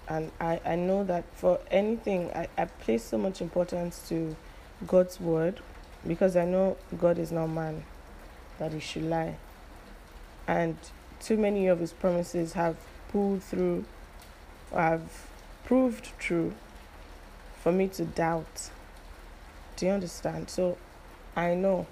[0.09, 4.37] and I, I know that for anything I, I place so much importance to
[4.87, 5.61] God's word
[6.07, 7.85] because I know God is not man
[8.59, 9.37] that he should lie.
[10.47, 10.77] And
[11.21, 12.77] too many of his promises have
[13.09, 13.85] pulled through
[14.71, 15.27] or have
[15.64, 16.55] proved true
[17.61, 18.71] for me to doubt.
[19.77, 20.51] Do you understand?
[20.51, 20.79] So
[21.35, 21.87] I know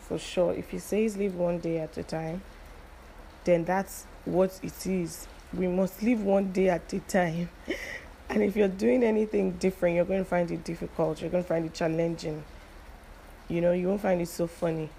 [0.00, 2.40] for sure if he says live one day at a time,
[3.44, 7.48] then that's what it is we must live one day at a time.
[8.28, 11.20] and if you're doing anything different, you're going to find it difficult.
[11.20, 12.44] You're going to find it challenging.
[13.48, 14.90] You know, you won't find it so funny.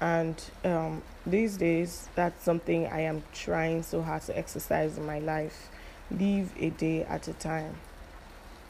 [0.00, 5.20] And um, these days, that's something I am trying so hard to exercise in my
[5.20, 5.70] life.
[6.10, 7.76] Live a day at a time.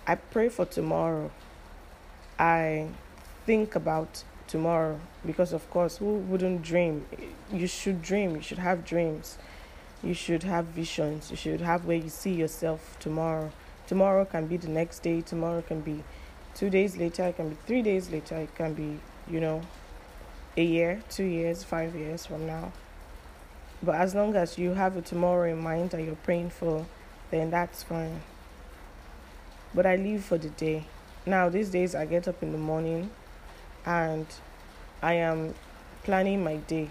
[0.07, 1.31] I pray for tomorrow.
[2.39, 2.89] I
[3.47, 7.07] think about tomorrow because, of course, who wouldn't dream?
[7.51, 9.39] You should dream, you should have dreams
[10.03, 11.31] you should have visions.
[11.31, 13.53] You should have where you see yourself tomorrow.
[13.87, 15.21] Tomorrow can be the next day.
[15.21, 16.03] Tomorrow can be
[16.55, 17.25] two days later.
[17.25, 18.37] It can be three days later.
[18.37, 19.63] It can be you know,
[20.57, 22.73] a year, two years, five years from now.
[23.83, 26.87] But as long as you have a tomorrow in mind that you're praying for,
[27.31, 28.23] then that's fine.
[29.75, 30.85] But I live for the day.
[31.27, 33.11] Now, these days, I get up in the morning
[33.85, 34.27] and
[35.03, 35.55] I am
[36.05, 36.89] planning my day.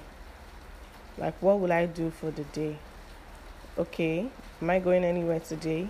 [1.18, 2.78] Like, what will I do for the day?
[3.78, 4.30] Okay,
[4.62, 5.90] am I going anywhere today?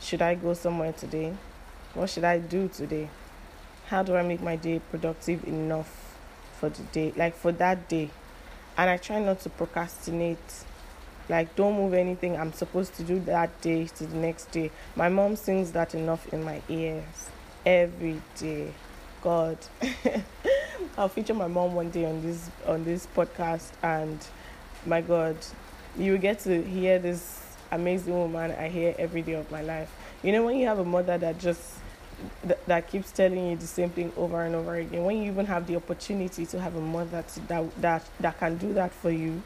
[0.00, 1.32] Should I go somewhere today?
[1.94, 3.08] What should I do today?
[3.86, 6.18] How do I make my day productive enough
[6.60, 8.10] for the day, like for that day?
[8.76, 10.64] And I try not to procrastinate.
[11.30, 14.70] Like, don't move anything I'm supposed to do that day to the next day.
[14.94, 17.30] My mom sings that enough in my ears
[17.64, 18.74] every day.
[19.22, 19.56] God.
[20.98, 24.18] I'll feature my mom one day on this on this podcast and
[24.84, 25.36] my God,
[25.98, 29.92] you will get to hear this amazing woman I hear every day of my life.
[30.22, 31.78] You know when you have a mother that just
[32.66, 35.04] that, keeps telling you the same thing over and over again.
[35.04, 38.56] When you even have the opportunity to have a mother to, that that that can
[38.56, 39.42] do that for you,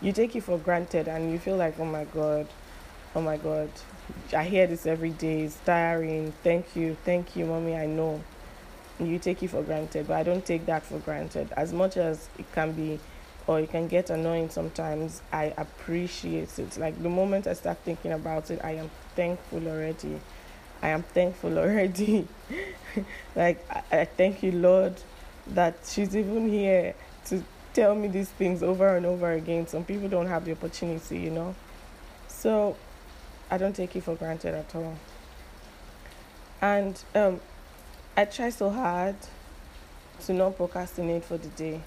[0.00, 2.46] you take it for granted and you feel like, oh my god,
[3.14, 3.70] oh my god,
[4.36, 5.42] I hear this every day.
[5.42, 6.32] It's tiring.
[6.42, 7.76] Thank you, thank you, mommy.
[7.76, 8.22] I know.
[9.00, 11.48] You take it for granted, but I don't take that for granted.
[11.56, 13.00] As much as it can be
[13.46, 16.78] or it can get annoying sometimes, I appreciate it.
[16.78, 20.20] Like the moment I start thinking about it, I am thankful already.
[20.80, 22.26] I am thankful already.
[23.34, 24.94] like, I, I thank you, Lord,
[25.48, 26.94] that she's even here
[27.26, 27.42] to
[27.74, 29.66] tell me these things over and over again.
[29.66, 31.54] Some people don't have the opportunity, you know.
[32.28, 32.76] So,
[33.50, 34.96] I don't take it for granted at all.
[36.60, 37.40] And um,
[38.16, 39.16] I try so hard
[40.26, 41.80] to not procrastinate for the day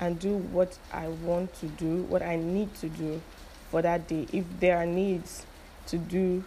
[0.00, 3.20] and do what I want to do, what I need to do
[3.70, 4.26] for that day.
[4.32, 5.44] If there are needs
[5.86, 6.44] to do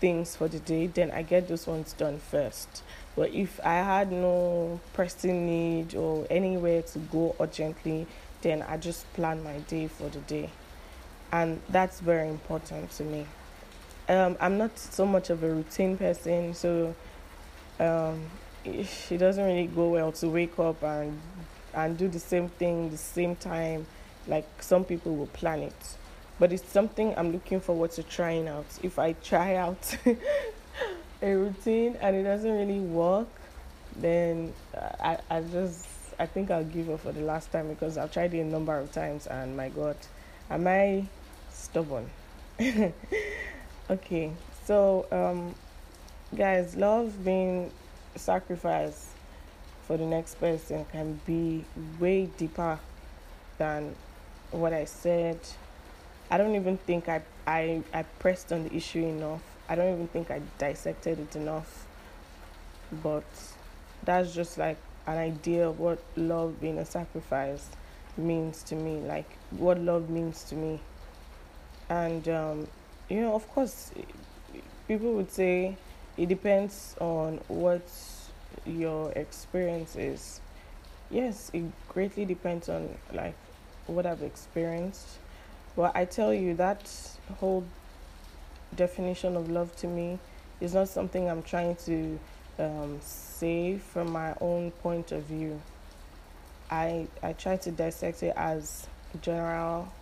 [0.00, 2.82] things for the day, then I get those ones done first.
[3.16, 8.06] But if I had no pressing need or anywhere to go urgently,
[8.42, 10.50] then I just plan my day for the day.
[11.32, 13.26] And that's very important to me.
[14.08, 16.94] Um, I'm not so much of a routine person, so
[17.78, 18.24] um,
[18.64, 21.20] it doesn't really go well to wake up and
[21.74, 23.86] and do the same thing the same time
[24.26, 25.96] like some people will plan it.
[26.38, 28.66] But it's something i'm looking forward to trying out.
[28.82, 29.96] If i try out
[31.22, 33.28] a routine and it doesn't really work
[33.96, 34.52] then
[35.00, 35.86] I, I just
[36.18, 38.76] i think i'll give up for the last time because i've tried it a number
[38.78, 39.96] of times and my god
[40.50, 41.06] am i
[41.50, 42.10] stubborn?
[43.90, 44.30] Okay
[44.64, 45.54] so um
[46.36, 47.72] guys love being
[48.14, 49.08] sacrificed
[49.90, 51.64] for the next person can be
[51.98, 52.78] way deeper
[53.58, 53.92] than
[54.52, 55.40] what I said.
[56.30, 59.42] I don't even think I, I, I pressed on the issue enough.
[59.68, 61.88] I don't even think I dissected it enough.
[63.02, 63.24] But
[64.04, 64.76] that's just like
[65.08, 67.66] an idea of what love being a sacrifice
[68.16, 70.78] means to me, like what love means to me.
[71.88, 72.68] And, um,
[73.08, 73.90] you know, of course,
[74.86, 75.76] people would say
[76.16, 77.82] it depends on what
[78.66, 80.40] your experience is
[81.10, 83.34] yes it greatly depends on like
[83.86, 85.18] what i've experienced.
[85.76, 86.90] But i tell you that
[87.38, 87.64] whole
[88.74, 90.18] definition of love to me
[90.60, 92.18] is not something i'm trying to
[92.60, 95.60] um, say from my own point of view.
[96.70, 98.86] I i try to dissect it as
[99.22, 99.92] general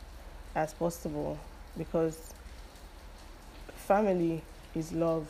[0.55, 1.39] as possible
[1.77, 2.35] because
[3.77, 4.43] family
[4.75, 5.27] is love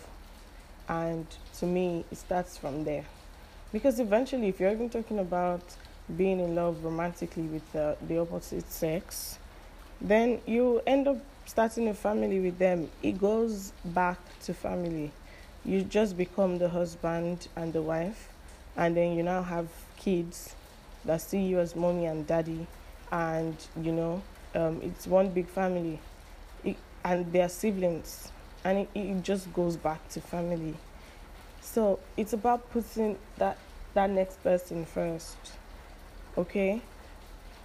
[0.88, 1.26] and
[1.58, 3.04] to me it starts from there
[3.72, 5.60] because eventually, if you're even talking about
[6.16, 9.38] being in love romantically with the, the opposite sex,
[10.00, 12.88] then you end up starting a family with them.
[13.02, 15.12] It goes back to family.
[15.66, 18.30] You just become the husband and the wife,
[18.76, 20.54] and then you now have kids
[21.04, 22.66] that see you as mommy and daddy,
[23.12, 24.22] and you know,
[24.54, 26.00] um, it's one big family,
[26.64, 28.32] it, and their siblings,
[28.64, 30.74] and it, it just goes back to family.
[31.60, 33.58] So it's about putting that
[33.94, 35.36] that next person first.
[36.36, 36.80] Okay?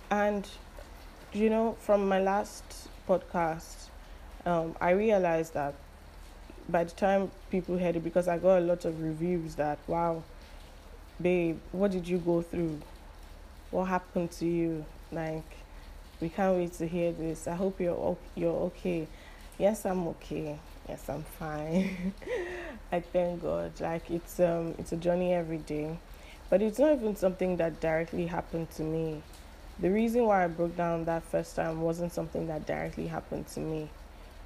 [0.10, 0.47] And
[1.34, 2.63] you know, from my last
[3.08, 3.88] podcast,
[4.45, 5.73] um, I realized that
[6.69, 10.23] by the time people heard it, because I got a lot of reviews that, wow,
[11.21, 12.79] babe, what did you go through?
[13.71, 14.85] What happened to you?
[15.12, 15.44] Like,
[16.21, 17.48] we can't wait to hear this.
[17.48, 19.08] I hope you're you're okay.
[19.58, 20.58] Yes, I'm okay.
[20.88, 22.13] Yes, I'm fine.
[22.92, 23.79] I thank God.
[23.79, 25.98] Like it's um it's a journey every day.
[26.50, 29.23] But it's not even something that directly happened to me.
[29.79, 33.60] The reason why I broke down that first time wasn't something that directly happened to
[33.60, 33.90] me.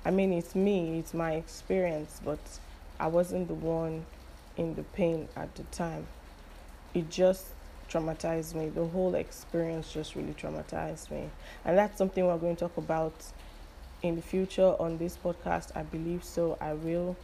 [0.05, 2.39] I mean, it's me, it's my experience, but
[2.99, 4.05] I wasn't the one
[4.55, 6.07] in the pain at the time.
[6.93, 7.47] It just
[7.89, 8.69] traumatized me.
[8.69, 11.29] The whole experience just really traumatized me.
[11.65, 13.13] And that's something we're going to talk about
[14.01, 15.75] in the future on this podcast.
[15.75, 16.57] I believe so.
[16.61, 17.15] I will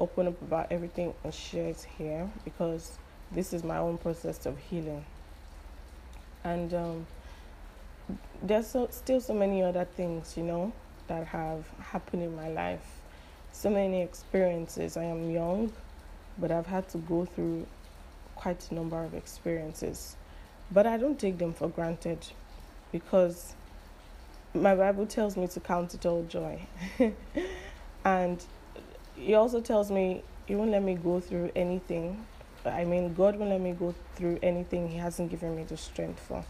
[0.00, 2.98] open up about everything and share it here because
[3.32, 5.04] this is my own process of healing.
[6.42, 7.06] And um,
[8.42, 10.72] there's so, still so many other things, you know,
[11.06, 13.00] that have happened in my life.
[13.52, 14.96] So many experiences.
[14.96, 15.72] I am young,
[16.38, 17.66] but I've had to go through
[18.34, 20.16] quite a number of experiences.
[20.70, 22.26] But I don't take them for granted
[22.90, 23.54] because
[24.54, 26.60] my Bible tells me to count it all joy.
[28.04, 28.44] and
[29.16, 32.24] He also tells me He won't let me go through anything.
[32.64, 36.20] I mean, God won't let me go through anything He hasn't given me the strength
[36.20, 36.44] for.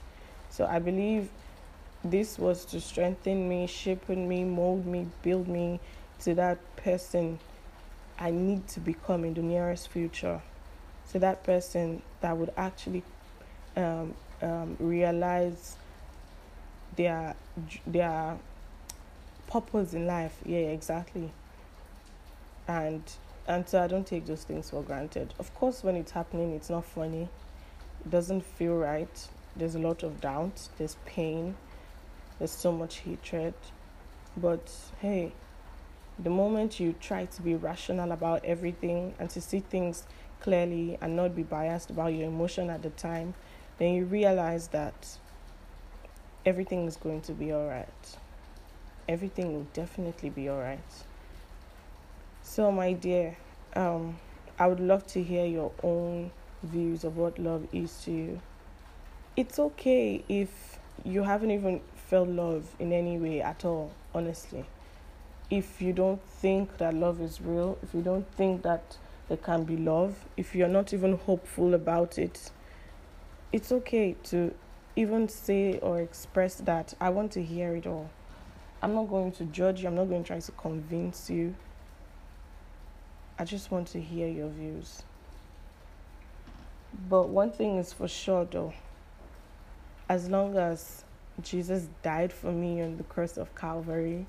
[0.51, 1.31] So I believe
[2.05, 5.81] this was to strengthen me, shape me, mold me, build me
[6.21, 7.39] to that person
[8.19, 10.41] I need to become in the nearest future.
[11.07, 13.03] So that person that would actually
[13.77, 15.77] um, um, realize
[16.97, 17.35] their
[17.87, 18.39] their
[19.47, 20.37] purpose in life.
[20.45, 21.33] Yeah, exactly.
[22.67, 23.03] And
[23.47, 25.35] and so I don't take those things for granted.
[25.39, 27.29] Of course, when it's happening, it's not funny.
[28.05, 29.29] It doesn't feel right.
[29.57, 30.69] There's a lot of doubt.
[30.79, 31.57] There's pain.
[32.39, 33.55] There's so much hatred.
[34.37, 35.33] But hey,
[36.19, 40.05] the moment you try to be rational about everything and to see things
[40.41, 43.35] clearly and not be biased about your emotion at the time,
[43.79, 45.19] then you realize that
[46.47, 48.17] everything is going to be all right.
[49.09, 50.79] Everything will definitely be all right.
[52.43, 53.37] So, my dear,
[53.75, 54.19] um,
[54.59, 56.31] I would love to hear your own
[56.63, 58.41] views of what love is to you.
[59.37, 64.65] It's okay if you haven't even felt love in any way at all, honestly.
[65.51, 68.97] If you don't think that love is real, if you don't think that
[69.29, 72.51] there can be love, if you're not even hopeful about it,
[73.53, 74.55] it's okay to
[74.97, 76.95] even say or express that.
[77.01, 78.11] I want to hear it all.
[78.83, 81.55] I'm not going to judge you, I'm not going to try to convince you.
[83.39, 85.03] I just want to hear your views.
[87.09, 88.73] But one thing is for sure though
[90.09, 91.05] as long as
[91.43, 94.27] Jesus died for me on the cross of Calvary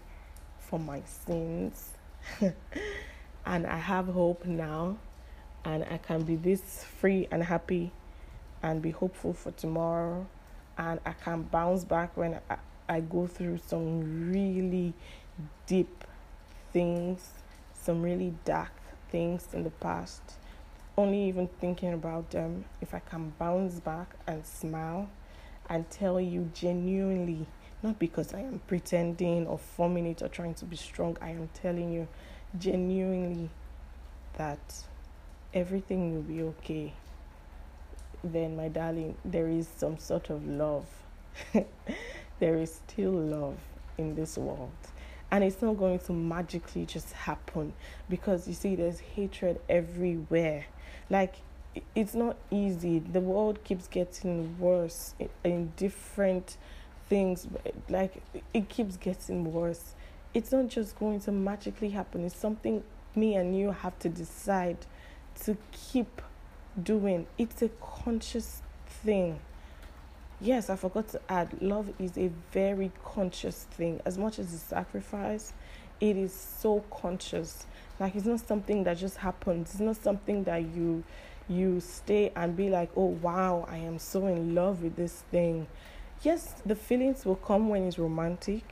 [0.59, 1.89] for my sins,
[3.45, 4.97] and I have hope now,
[5.63, 7.91] and I can be this free and happy
[8.63, 10.25] and be hopeful for tomorrow
[10.77, 12.57] and I can bounce back when I,
[12.87, 14.93] I go through some really
[15.67, 16.03] deep
[16.71, 17.29] things,
[17.73, 18.71] some really dark
[19.09, 20.21] things in the past.
[20.97, 25.09] Only even thinking about them, if I can bounce back and smile
[25.69, 27.47] and tell you genuinely,
[27.83, 31.49] not because I am pretending or forming it or trying to be strong, I am
[31.53, 32.07] telling you
[32.57, 33.49] genuinely
[34.37, 34.85] that
[35.53, 36.93] everything will be okay
[38.23, 40.87] then, my darling, there is some sort of love.
[42.39, 43.57] there is still love
[43.97, 44.71] in this world.
[45.31, 47.73] And it's not going to magically just happen
[48.09, 50.65] because you see, there's hatred everywhere.
[51.09, 51.35] Like,
[51.93, 52.99] it's not easy.
[52.99, 55.13] The world keeps getting worse
[55.43, 56.57] in different
[57.09, 57.47] things.
[57.89, 58.21] Like,
[58.53, 59.93] it keeps getting worse.
[60.33, 62.83] It's not just going to magically happen, it's something
[63.15, 64.77] me and you have to decide
[65.43, 66.21] to keep
[66.81, 67.27] doing.
[67.37, 69.39] It's a conscious thing.
[70.41, 74.01] Yes, I forgot to add, love is a very conscious thing.
[74.05, 75.53] As much as it's sacrifice,
[76.01, 77.65] it is so conscious.
[77.99, 79.71] Like it's not something that just happens.
[79.71, 81.03] It's not something that you
[81.47, 85.67] you stay and be like, "Oh wow, I am so in love with this thing."
[86.23, 88.63] Yes, the feelings will come when it's romantic,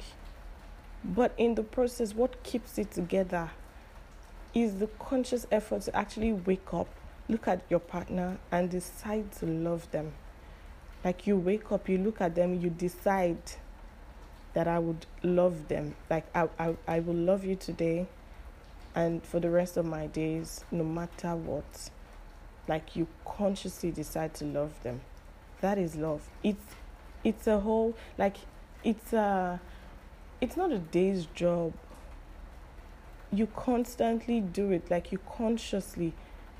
[1.03, 3.51] but in the process what keeps it together
[4.53, 6.89] is the conscious effort to actually wake up
[7.29, 10.13] look at your partner and decide to love them.
[11.03, 13.41] Like you wake up, you look at them, you decide
[14.53, 15.95] that I would love them.
[16.09, 18.07] Like I, I, I will love you today
[18.95, 21.89] and for the rest of my days, no matter what.
[22.67, 25.01] Like you consciously decide to love them.
[25.61, 26.29] That is love.
[26.43, 26.75] It's
[27.23, 28.37] it's a whole like
[28.83, 29.59] it's a
[30.39, 31.73] it's not a day's job.
[33.31, 36.13] You constantly do it, like you consciously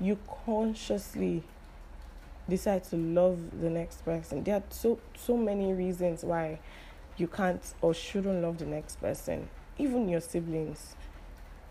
[0.04, 1.42] you consciously
[2.48, 4.44] decide to love the next person.
[4.44, 6.58] There are so so many reasons why
[7.16, 9.48] you can't or shouldn't love the next person,
[9.78, 10.94] even your siblings.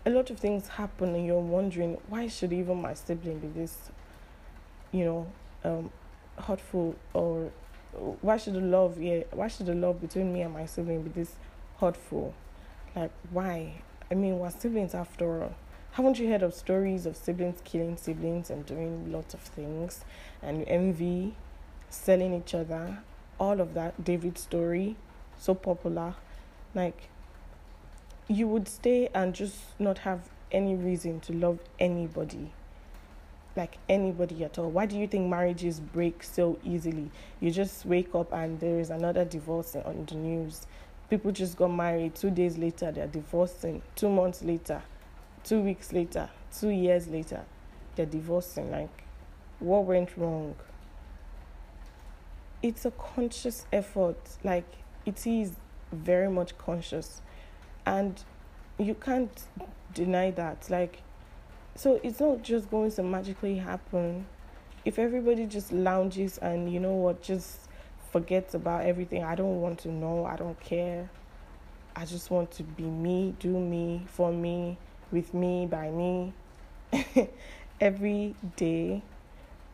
[0.06, 3.90] A lot of things happen, and you're wondering why should even my sibling be this,
[4.90, 5.26] you know,
[5.62, 5.90] um,
[6.38, 7.52] hurtful or
[8.20, 11.10] why should the love yeah why should the love between me and my sibling be
[11.10, 11.36] this
[11.78, 12.34] hurtful?
[12.96, 13.82] Like why?
[14.10, 15.54] I mean, we're siblings after all
[15.94, 20.04] haven't you heard of stories of siblings killing siblings and doing lots of things
[20.42, 21.34] and envy?
[21.94, 22.98] selling each other,
[23.38, 24.96] all of that, David's story,
[25.38, 26.14] so popular.
[26.74, 27.08] Like,
[28.28, 32.52] you would stay and just not have any reason to love anybody.
[33.56, 34.70] Like anybody at all.
[34.70, 37.10] Why do you think marriages break so easily?
[37.38, 40.66] You just wake up and there is another divorce on the news.
[41.08, 42.16] People just got married.
[42.16, 43.82] Two days later, they're divorcing.
[43.94, 44.82] Two months later,
[45.44, 47.44] two weeks later, two years later,
[47.94, 48.70] they're divorcing.
[48.70, 49.04] Like,
[49.60, 50.56] what went wrong?
[52.62, 54.16] It's a conscious effort.
[54.42, 54.66] Like,
[55.04, 55.52] it is
[55.92, 57.20] very much conscious.
[57.86, 58.20] And
[58.78, 59.44] you can't
[59.92, 60.68] deny that.
[60.70, 61.02] Like,
[61.76, 64.26] so it's not just going to magically happen.
[64.84, 67.68] If everybody just lounges and, you know what, just
[68.10, 71.10] forgets about everything, I don't want to know, I don't care.
[71.96, 74.78] I just want to be me, do me, for me,
[75.14, 76.32] with me, by me.
[77.80, 79.02] Every day,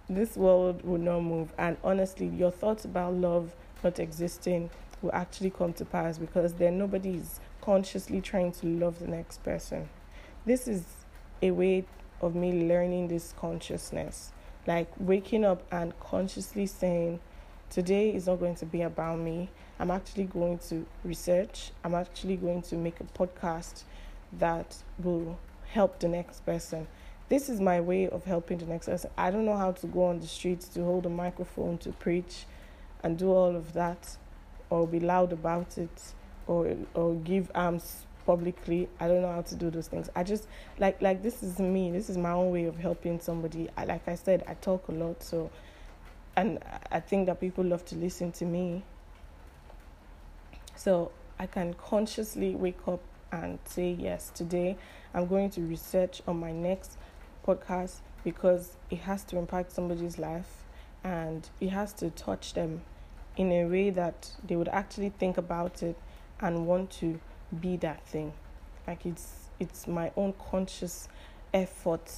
[0.09, 1.53] this world will not move.
[1.57, 4.69] And honestly, your thoughts about love not existing
[5.01, 9.43] will actually come to pass because then nobody is consciously trying to love the next
[9.43, 9.89] person.
[10.45, 10.85] This is
[11.41, 11.87] a way
[12.21, 14.33] of me learning this consciousness.
[14.67, 17.19] Like waking up and consciously saying,
[17.71, 19.49] Today is not going to be about me.
[19.79, 21.71] I'm actually going to research.
[21.85, 23.85] I'm actually going to make a podcast
[24.39, 26.87] that will help the next person.
[27.29, 29.11] This is my way of helping the next person.
[29.17, 32.45] I don't know how to go on the streets to hold a microphone to preach
[33.03, 34.17] and do all of that
[34.69, 36.13] or be loud about it
[36.47, 38.89] or or give arms publicly.
[38.99, 40.09] I don't know how to do those things.
[40.15, 40.47] I just
[40.79, 41.91] like like this is me.
[41.91, 43.69] This is my own way of helping somebody.
[43.77, 45.51] I, like I said, I talk a lot, so
[46.37, 46.59] and
[46.91, 48.83] I think that people love to listen to me.
[50.77, 53.01] So I can consciously wake up
[53.33, 54.77] and say, yes, today
[55.15, 56.97] I'm going to research on my next
[57.47, 60.65] podcast because it has to impact somebody's life
[61.03, 62.83] and it has to touch them
[63.37, 65.97] in a way that they would actually think about it
[66.41, 67.21] and want to
[67.61, 68.33] be that thing.
[68.87, 71.09] Like it's it's my own conscious
[71.53, 72.11] effort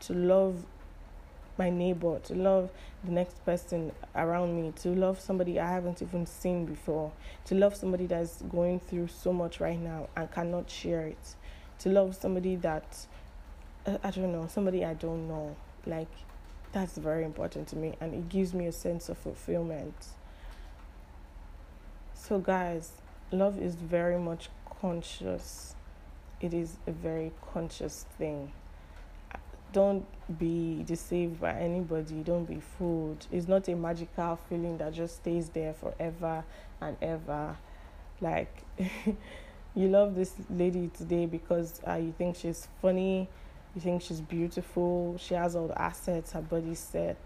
[0.00, 0.66] to love
[1.62, 2.70] my neighbor, to love
[3.04, 7.12] the next person around me, to love somebody I haven't even seen before,
[7.44, 11.36] to love somebody that's going through so much right now and cannot share it,
[11.78, 13.06] to love somebody that
[13.86, 15.54] uh, I don't know, somebody I don't know.
[15.86, 16.10] Like,
[16.72, 19.94] that's very important to me and it gives me a sense of fulfillment.
[22.14, 22.90] So, guys,
[23.30, 24.50] love is very much
[24.80, 25.76] conscious,
[26.40, 28.50] it is a very conscious thing
[29.72, 30.06] don't
[30.38, 32.22] be deceived by anybody.
[32.22, 33.26] Don't be fooled.
[33.32, 36.44] It's not a magical feeling that just stays there forever
[36.80, 37.56] and ever.
[38.20, 38.62] Like
[39.74, 43.28] you love this lady today because uh, you think she's funny
[43.74, 47.16] you think she's beautiful she has all the assets her body set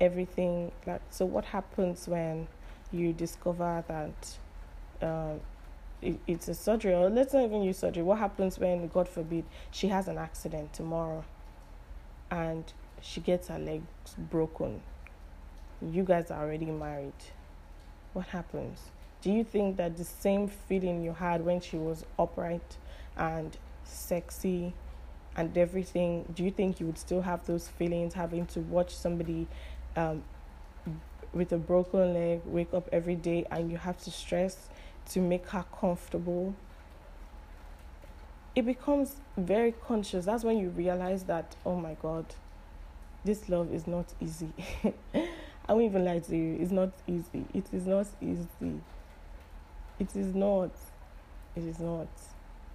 [0.00, 0.72] everything.
[0.86, 2.48] Like so what happens when
[2.92, 4.38] you discover that
[5.06, 5.40] um,
[6.02, 6.94] it, it's a surgery?
[6.94, 8.02] Or let's not even use surgery.
[8.02, 11.24] What happens when god forbid she has an accident tomorrow
[12.30, 14.80] and she gets her legs broken.
[15.82, 17.12] You guys are already married.
[18.12, 18.80] What happens?
[19.22, 22.76] Do you think that the same feeling you had when she was upright
[23.16, 24.72] and sexy
[25.36, 29.46] and everything, do you think you would still have those feelings having to watch somebody
[29.96, 30.22] um,
[31.32, 34.68] with a broken leg wake up every day and you have to stress
[35.10, 36.54] to make her comfortable?
[38.56, 40.24] It becomes very conscious.
[40.24, 42.24] That's when you realize that, oh my God,
[43.22, 44.50] this love is not easy.
[45.68, 47.44] I won't even lie to you, it's not easy.
[47.52, 48.80] It is not easy.
[49.98, 50.70] It is not.
[51.54, 52.08] It is not.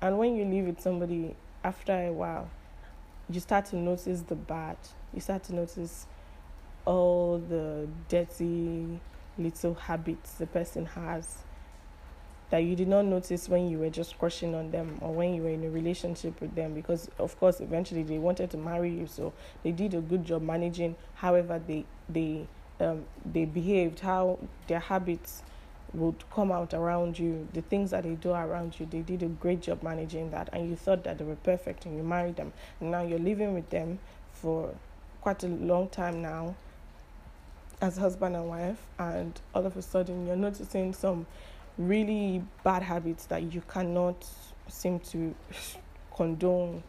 [0.02, 2.50] And when you live with somebody, after a while,
[3.30, 4.78] you start to notice the bad.
[5.14, 6.06] You start to notice
[6.86, 9.00] all the dirty
[9.38, 11.38] little habits the person has
[12.52, 15.42] that you did not notice when you were just crushing on them or when you
[15.42, 19.08] were in a relationship with them because of course eventually they wanted to marry you
[19.08, 19.34] so
[19.64, 22.48] they did a good job managing however they they
[22.80, 24.38] um, they behaved how
[24.68, 25.44] their habits
[25.94, 29.28] would come out around you the things that they do around you they did a
[29.28, 32.54] great job managing that and you thought that they were perfect and you married them.
[32.80, 34.00] And now you're living with them
[34.34, 34.74] for
[35.22, 36.56] quite a long time now
[37.82, 41.26] as husband and wife and all of a sudden you're noticing some
[41.78, 44.26] really bad habits that you cannot
[44.68, 45.36] seem to
[46.16, 46.84] condone.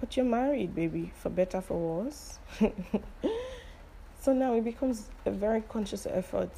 [0.00, 2.38] But you're married, baby, for better, for worse.
[4.20, 6.50] so now it becomes a very conscious effort.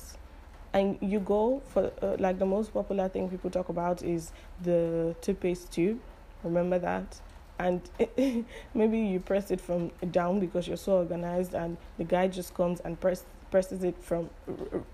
[0.73, 5.15] And you go for, uh, like, the most popular thing people talk about is the
[5.21, 6.01] toothpaste tube.
[6.43, 7.21] Remember that?
[7.59, 7.91] and
[8.75, 12.81] maybe you press it from down because you're so organized and the guy just comes
[12.81, 14.29] and press presses it from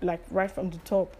[0.01, 1.15] like right from the top.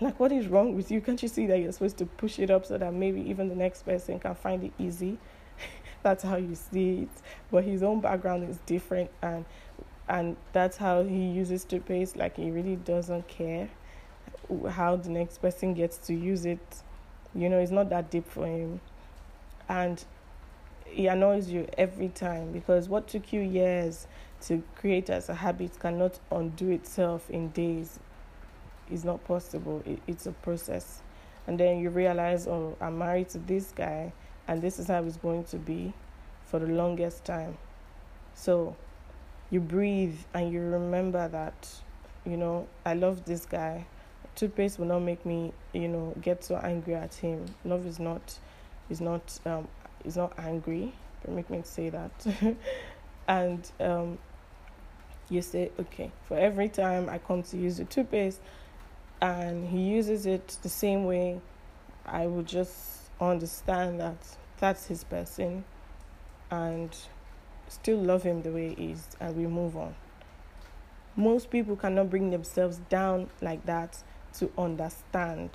[0.00, 1.02] Like, what is wrong with you?
[1.02, 3.54] Can't you see that you're supposed to push it up so that maybe even the
[3.54, 5.18] next person can find it easy?
[6.02, 7.08] that's how you see it.
[7.50, 9.44] But his own background is different, and
[10.08, 12.16] and that's how he uses to toothpaste.
[12.16, 13.68] Like he really doesn't care
[14.70, 16.82] how the next person gets to use it.
[17.34, 18.80] You know, it's not that deep for him,
[19.68, 20.02] and
[20.86, 24.06] he annoys you every time because what took you years
[24.42, 28.00] to create as a habit cannot undo itself in days.
[28.90, 29.82] It's not possible.
[29.86, 31.00] It, it's a process,
[31.46, 34.12] and then you realize, oh, I'm married to this guy,
[34.48, 35.92] and this is how it's going to be
[36.44, 37.56] for the longest time.
[38.34, 38.76] So
[39.50, 41.68] you breathe and you remember that,
[42.24, 43.86] you know, I love this guy.
[44.34, 47.46] Toothpaste will not make me, you know, get so angry at him.
[47.64, 48.38] Love is not
[48.88, 49.68] is not um
[50.04, 50.92] is not angry.
[51.28, 52.10] Make me say that.
[53.28, 54.18] and um
[55.28, 58.40] you say, okay, for every time I come to use the toothpaste
[59.20, 61.40] and he uses it the same way,
[62.06, 64.16] I would just understand that
[64.58, 65.64] that's his person
[66.50, 66.96] and
[67.68, 69.94] still love him the way he is and we move on.
[71.16, 74.02] Most people cannot bring themselves down like that
[74.34, 75.50] to understand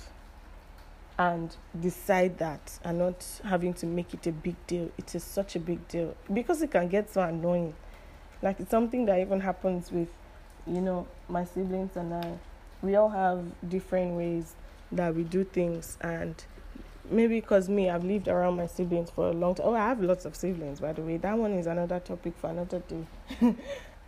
[1.18, 4.92] and decide that and not having to make it a big deal.
[4.98, 7.74] It is such a big deal because it can get so annoying.
[8.42, 10.10] Like it's something that even happens with,
[10.68, 12.38] you know, my siblings and I.
[12.86, 14.54] We all have different ways
[14.92, 16.36] that we do things and
[17.10, 19.68] maybe because me, I've lived around my siblings for a long time.
[19.68, 21.18] Oh, I have lots of siblings, by the way.
[21.18, 23.08] That one is another topic for another day.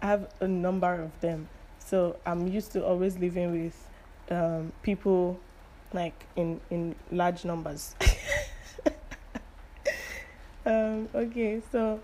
[0.01, 1.49] I have a number of them.
[1.79, 3.89] So I'm used to always living with
[4.29, 5.39] um, people
[5.93, 7.95] like in, in large numbers.
[10.65, 11.99] um, okay, so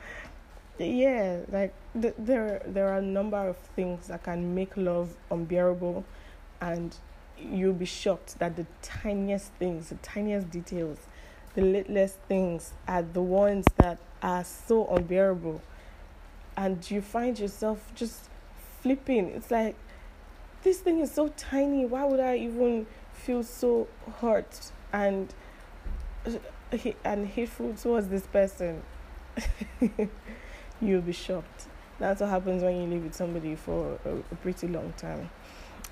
[0.80, 6.03] yeah, like th- there there are a number of things that can make love unbearable
[6.62, 6.95] and
[7.38, 10.99] you'll be shocked that the tiniest things, the tiniest details,
[11.56, 15.62] the littlest things are the ones that are so unbearable.
[16.56, 18.30] And you find yourself just
[18.82, 19.30] flipping.
[19.30, 19.76] It's like,
[20.64, 21.86] this thing is so tiny.
[21.86, 23.88] Why would I even feel so
[24.20, 25.34] hurt and
[26.26, 28.84] uh, and hateful towards this person?
[30.82, 31.68] You'll be shocked.
[31.99, 35.30] That's what happens when you live with somebody for a, a pretty long time.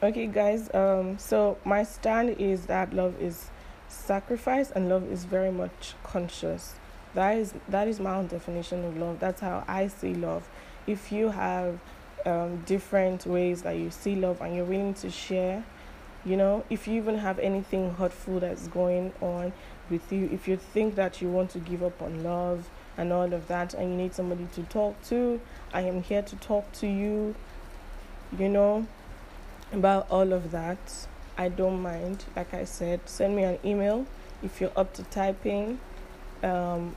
[0.04, 0.74] Okay, guys.
[0.74, 3.52] Um, so my stand is that love is
[3.88, 6.74] sacrifice and love is very much conscious.
[7.14, 9.20] That is that is my own definition of love.
[9.20, 10.50] That's how I see love.
[10.88, 11.80] If you have
[12.26, 15.64] um, different ways that you see love and you're willing to share,
[16.26, 19.54] you know, if you even have anything hurtful that's going on
[19.92, 23.32] with you, if you think that you want to give up on love and all
[23.32, 25.40] of that, and you need somebody to talk to,
[25.72, 27.36] I am here to talk to you.
[28.40, 28.88] You know,
[29.72, 31.08] about all of that.
[31.38, 32.26] I don't mind.
[32.36, 34.06] Like I said, send me an email
[34.44, 35.80] if you're up to typing
[36.44, 36.96] um,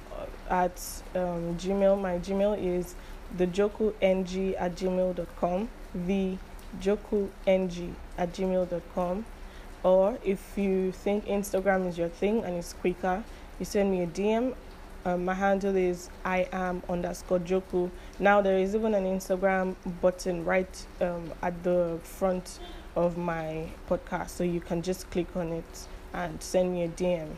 [0.51, 0.81] at
[1.15, 2.01] um, Gmail.
[2.01, 2.95] My Gmail is
[3.37, 5.69] thejokung at gmail.com.
[5.95, 6.37] The
[6.81, 9.25] jokung at gmail.com.
[9.83, 13.23] Or if you think Instagram is your thing and it's quicker,
[13.59, 14.55] you send me a DM
[15.05, 17.91] um, my handle is I am underscore Joku.
[18.19, 22.59] Now there is even an Instagram button right um, at the front
[22.97, 27.29] of my podcast, so you can just click on it and send me a DM.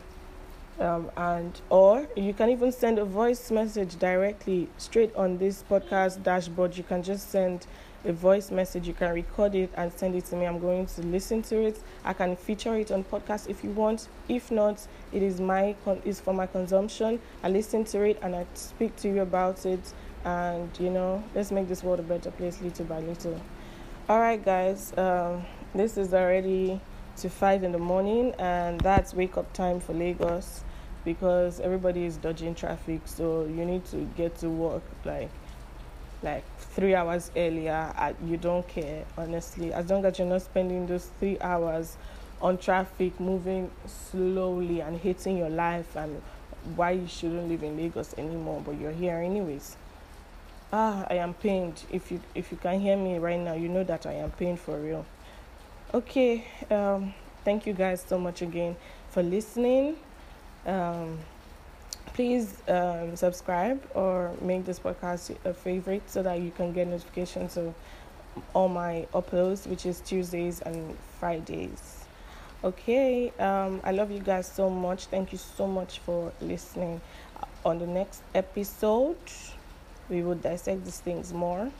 [0.79, 6.21] Um, and or you can even send a voice message directly straight on this podcast
[6.21, 6.77] dashboard.
[6.77, 7.65] You can just send
[8.05, 8.87] a voice message.
[8.87, 10.45] You can record it and send it to me.
[10.45, 11.79] I'm going to listen to it.
[12.03, 14.07] I can feature it on podcast if you want.
[14.29, 15.75] If not, it is my
[16.05, 17.19] is for my consumption.
[17.43, 19.93] I listen to it and I speak to you about it.
[20.25, 23.39] And you know, let's make this world a better place little by little.
[24.09, 24.97] All right, guys.
[24.97, 25.45] Um,
[25.75, 26.79] this is already
[27.17, 30.63] to five in the morning, and that's wake up time for Lagos
[31.03, 33.01] because everybody is dodging traffic.
[33.05, 35.29] So you need to get to work like
[36.23, 39.73] like three hours earlier, I, you don't care, honestly.
[39.73, 41.97] As long as you're not spending those three hours
[42.41, 46.21] on traffic, moving slowly and hating your life and
[46.75, 49.77] why you shouldn't live in Lagos anymore, but you're here anyways.
[50.73, 51.83] Ah, I am pained.
[51.91, 54.59] If you if you can hear me right now, you know that I am pained
[54.59, 55.05] for real.
[55.93, 57.13] Okay, um,
[57.45, 58.75] thank you guys so much again
[59.09, 59.95] for listening.
[60.65, 61.19] Um,
[62.17, 67.57] please um, subscribe or make this podcast a favorite so that you can get notifications
[67.57, 67.75] of
[68.55, 72.05] all my uploads, which is Tuesdays and Fridays.
[72.63, 75.05] Okay, um, I love you guys so much.
[75.05, 77.01] Thank you so much for listening.
[77.63, 79.17] On the next episode,
[80.09, 81.71] we will dissect these things more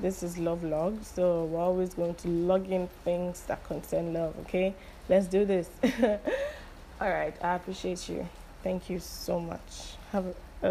[0.00, 4.32] this is love log, so we're always going to log in things that concern love.
[4.42, 4.74] Okay,
[5.08, 5.68] let's do this.
[7.00, 8.28] All right, I appreciate you.
[8.68, 9.96] Thank you so much.
[10.12, 10.26] Have
[10.62, 10.68] a,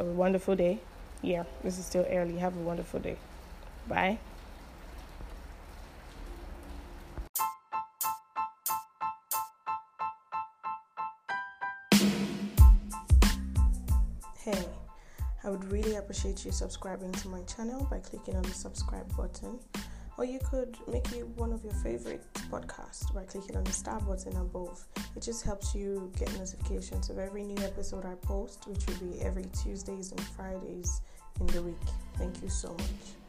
[0.00, 0.80] a wonderful day.
[1.22, 2.36] Yeah, this is still early.
[2.38, 3.16] Have a wonderful day.
[3.86, 4.18] Bye.
[14.42, 14.64] Hey,
[15.44, 19.60] I would really appreciate you subscribing to my channel by clicking on the subscribe button.
[20.18, 24.00] Or you could make it one of your favorite podcasts by clicking on the star
[24.00, 24.84] button above.
[25.14, 29.20] It just helps you get notifications of every new episode I post, which will be
[29.22, 31.02] every Tuesdays and Fridays
[31.38, 31.76] in the week.
[32.16, 33.27] Thank you so much.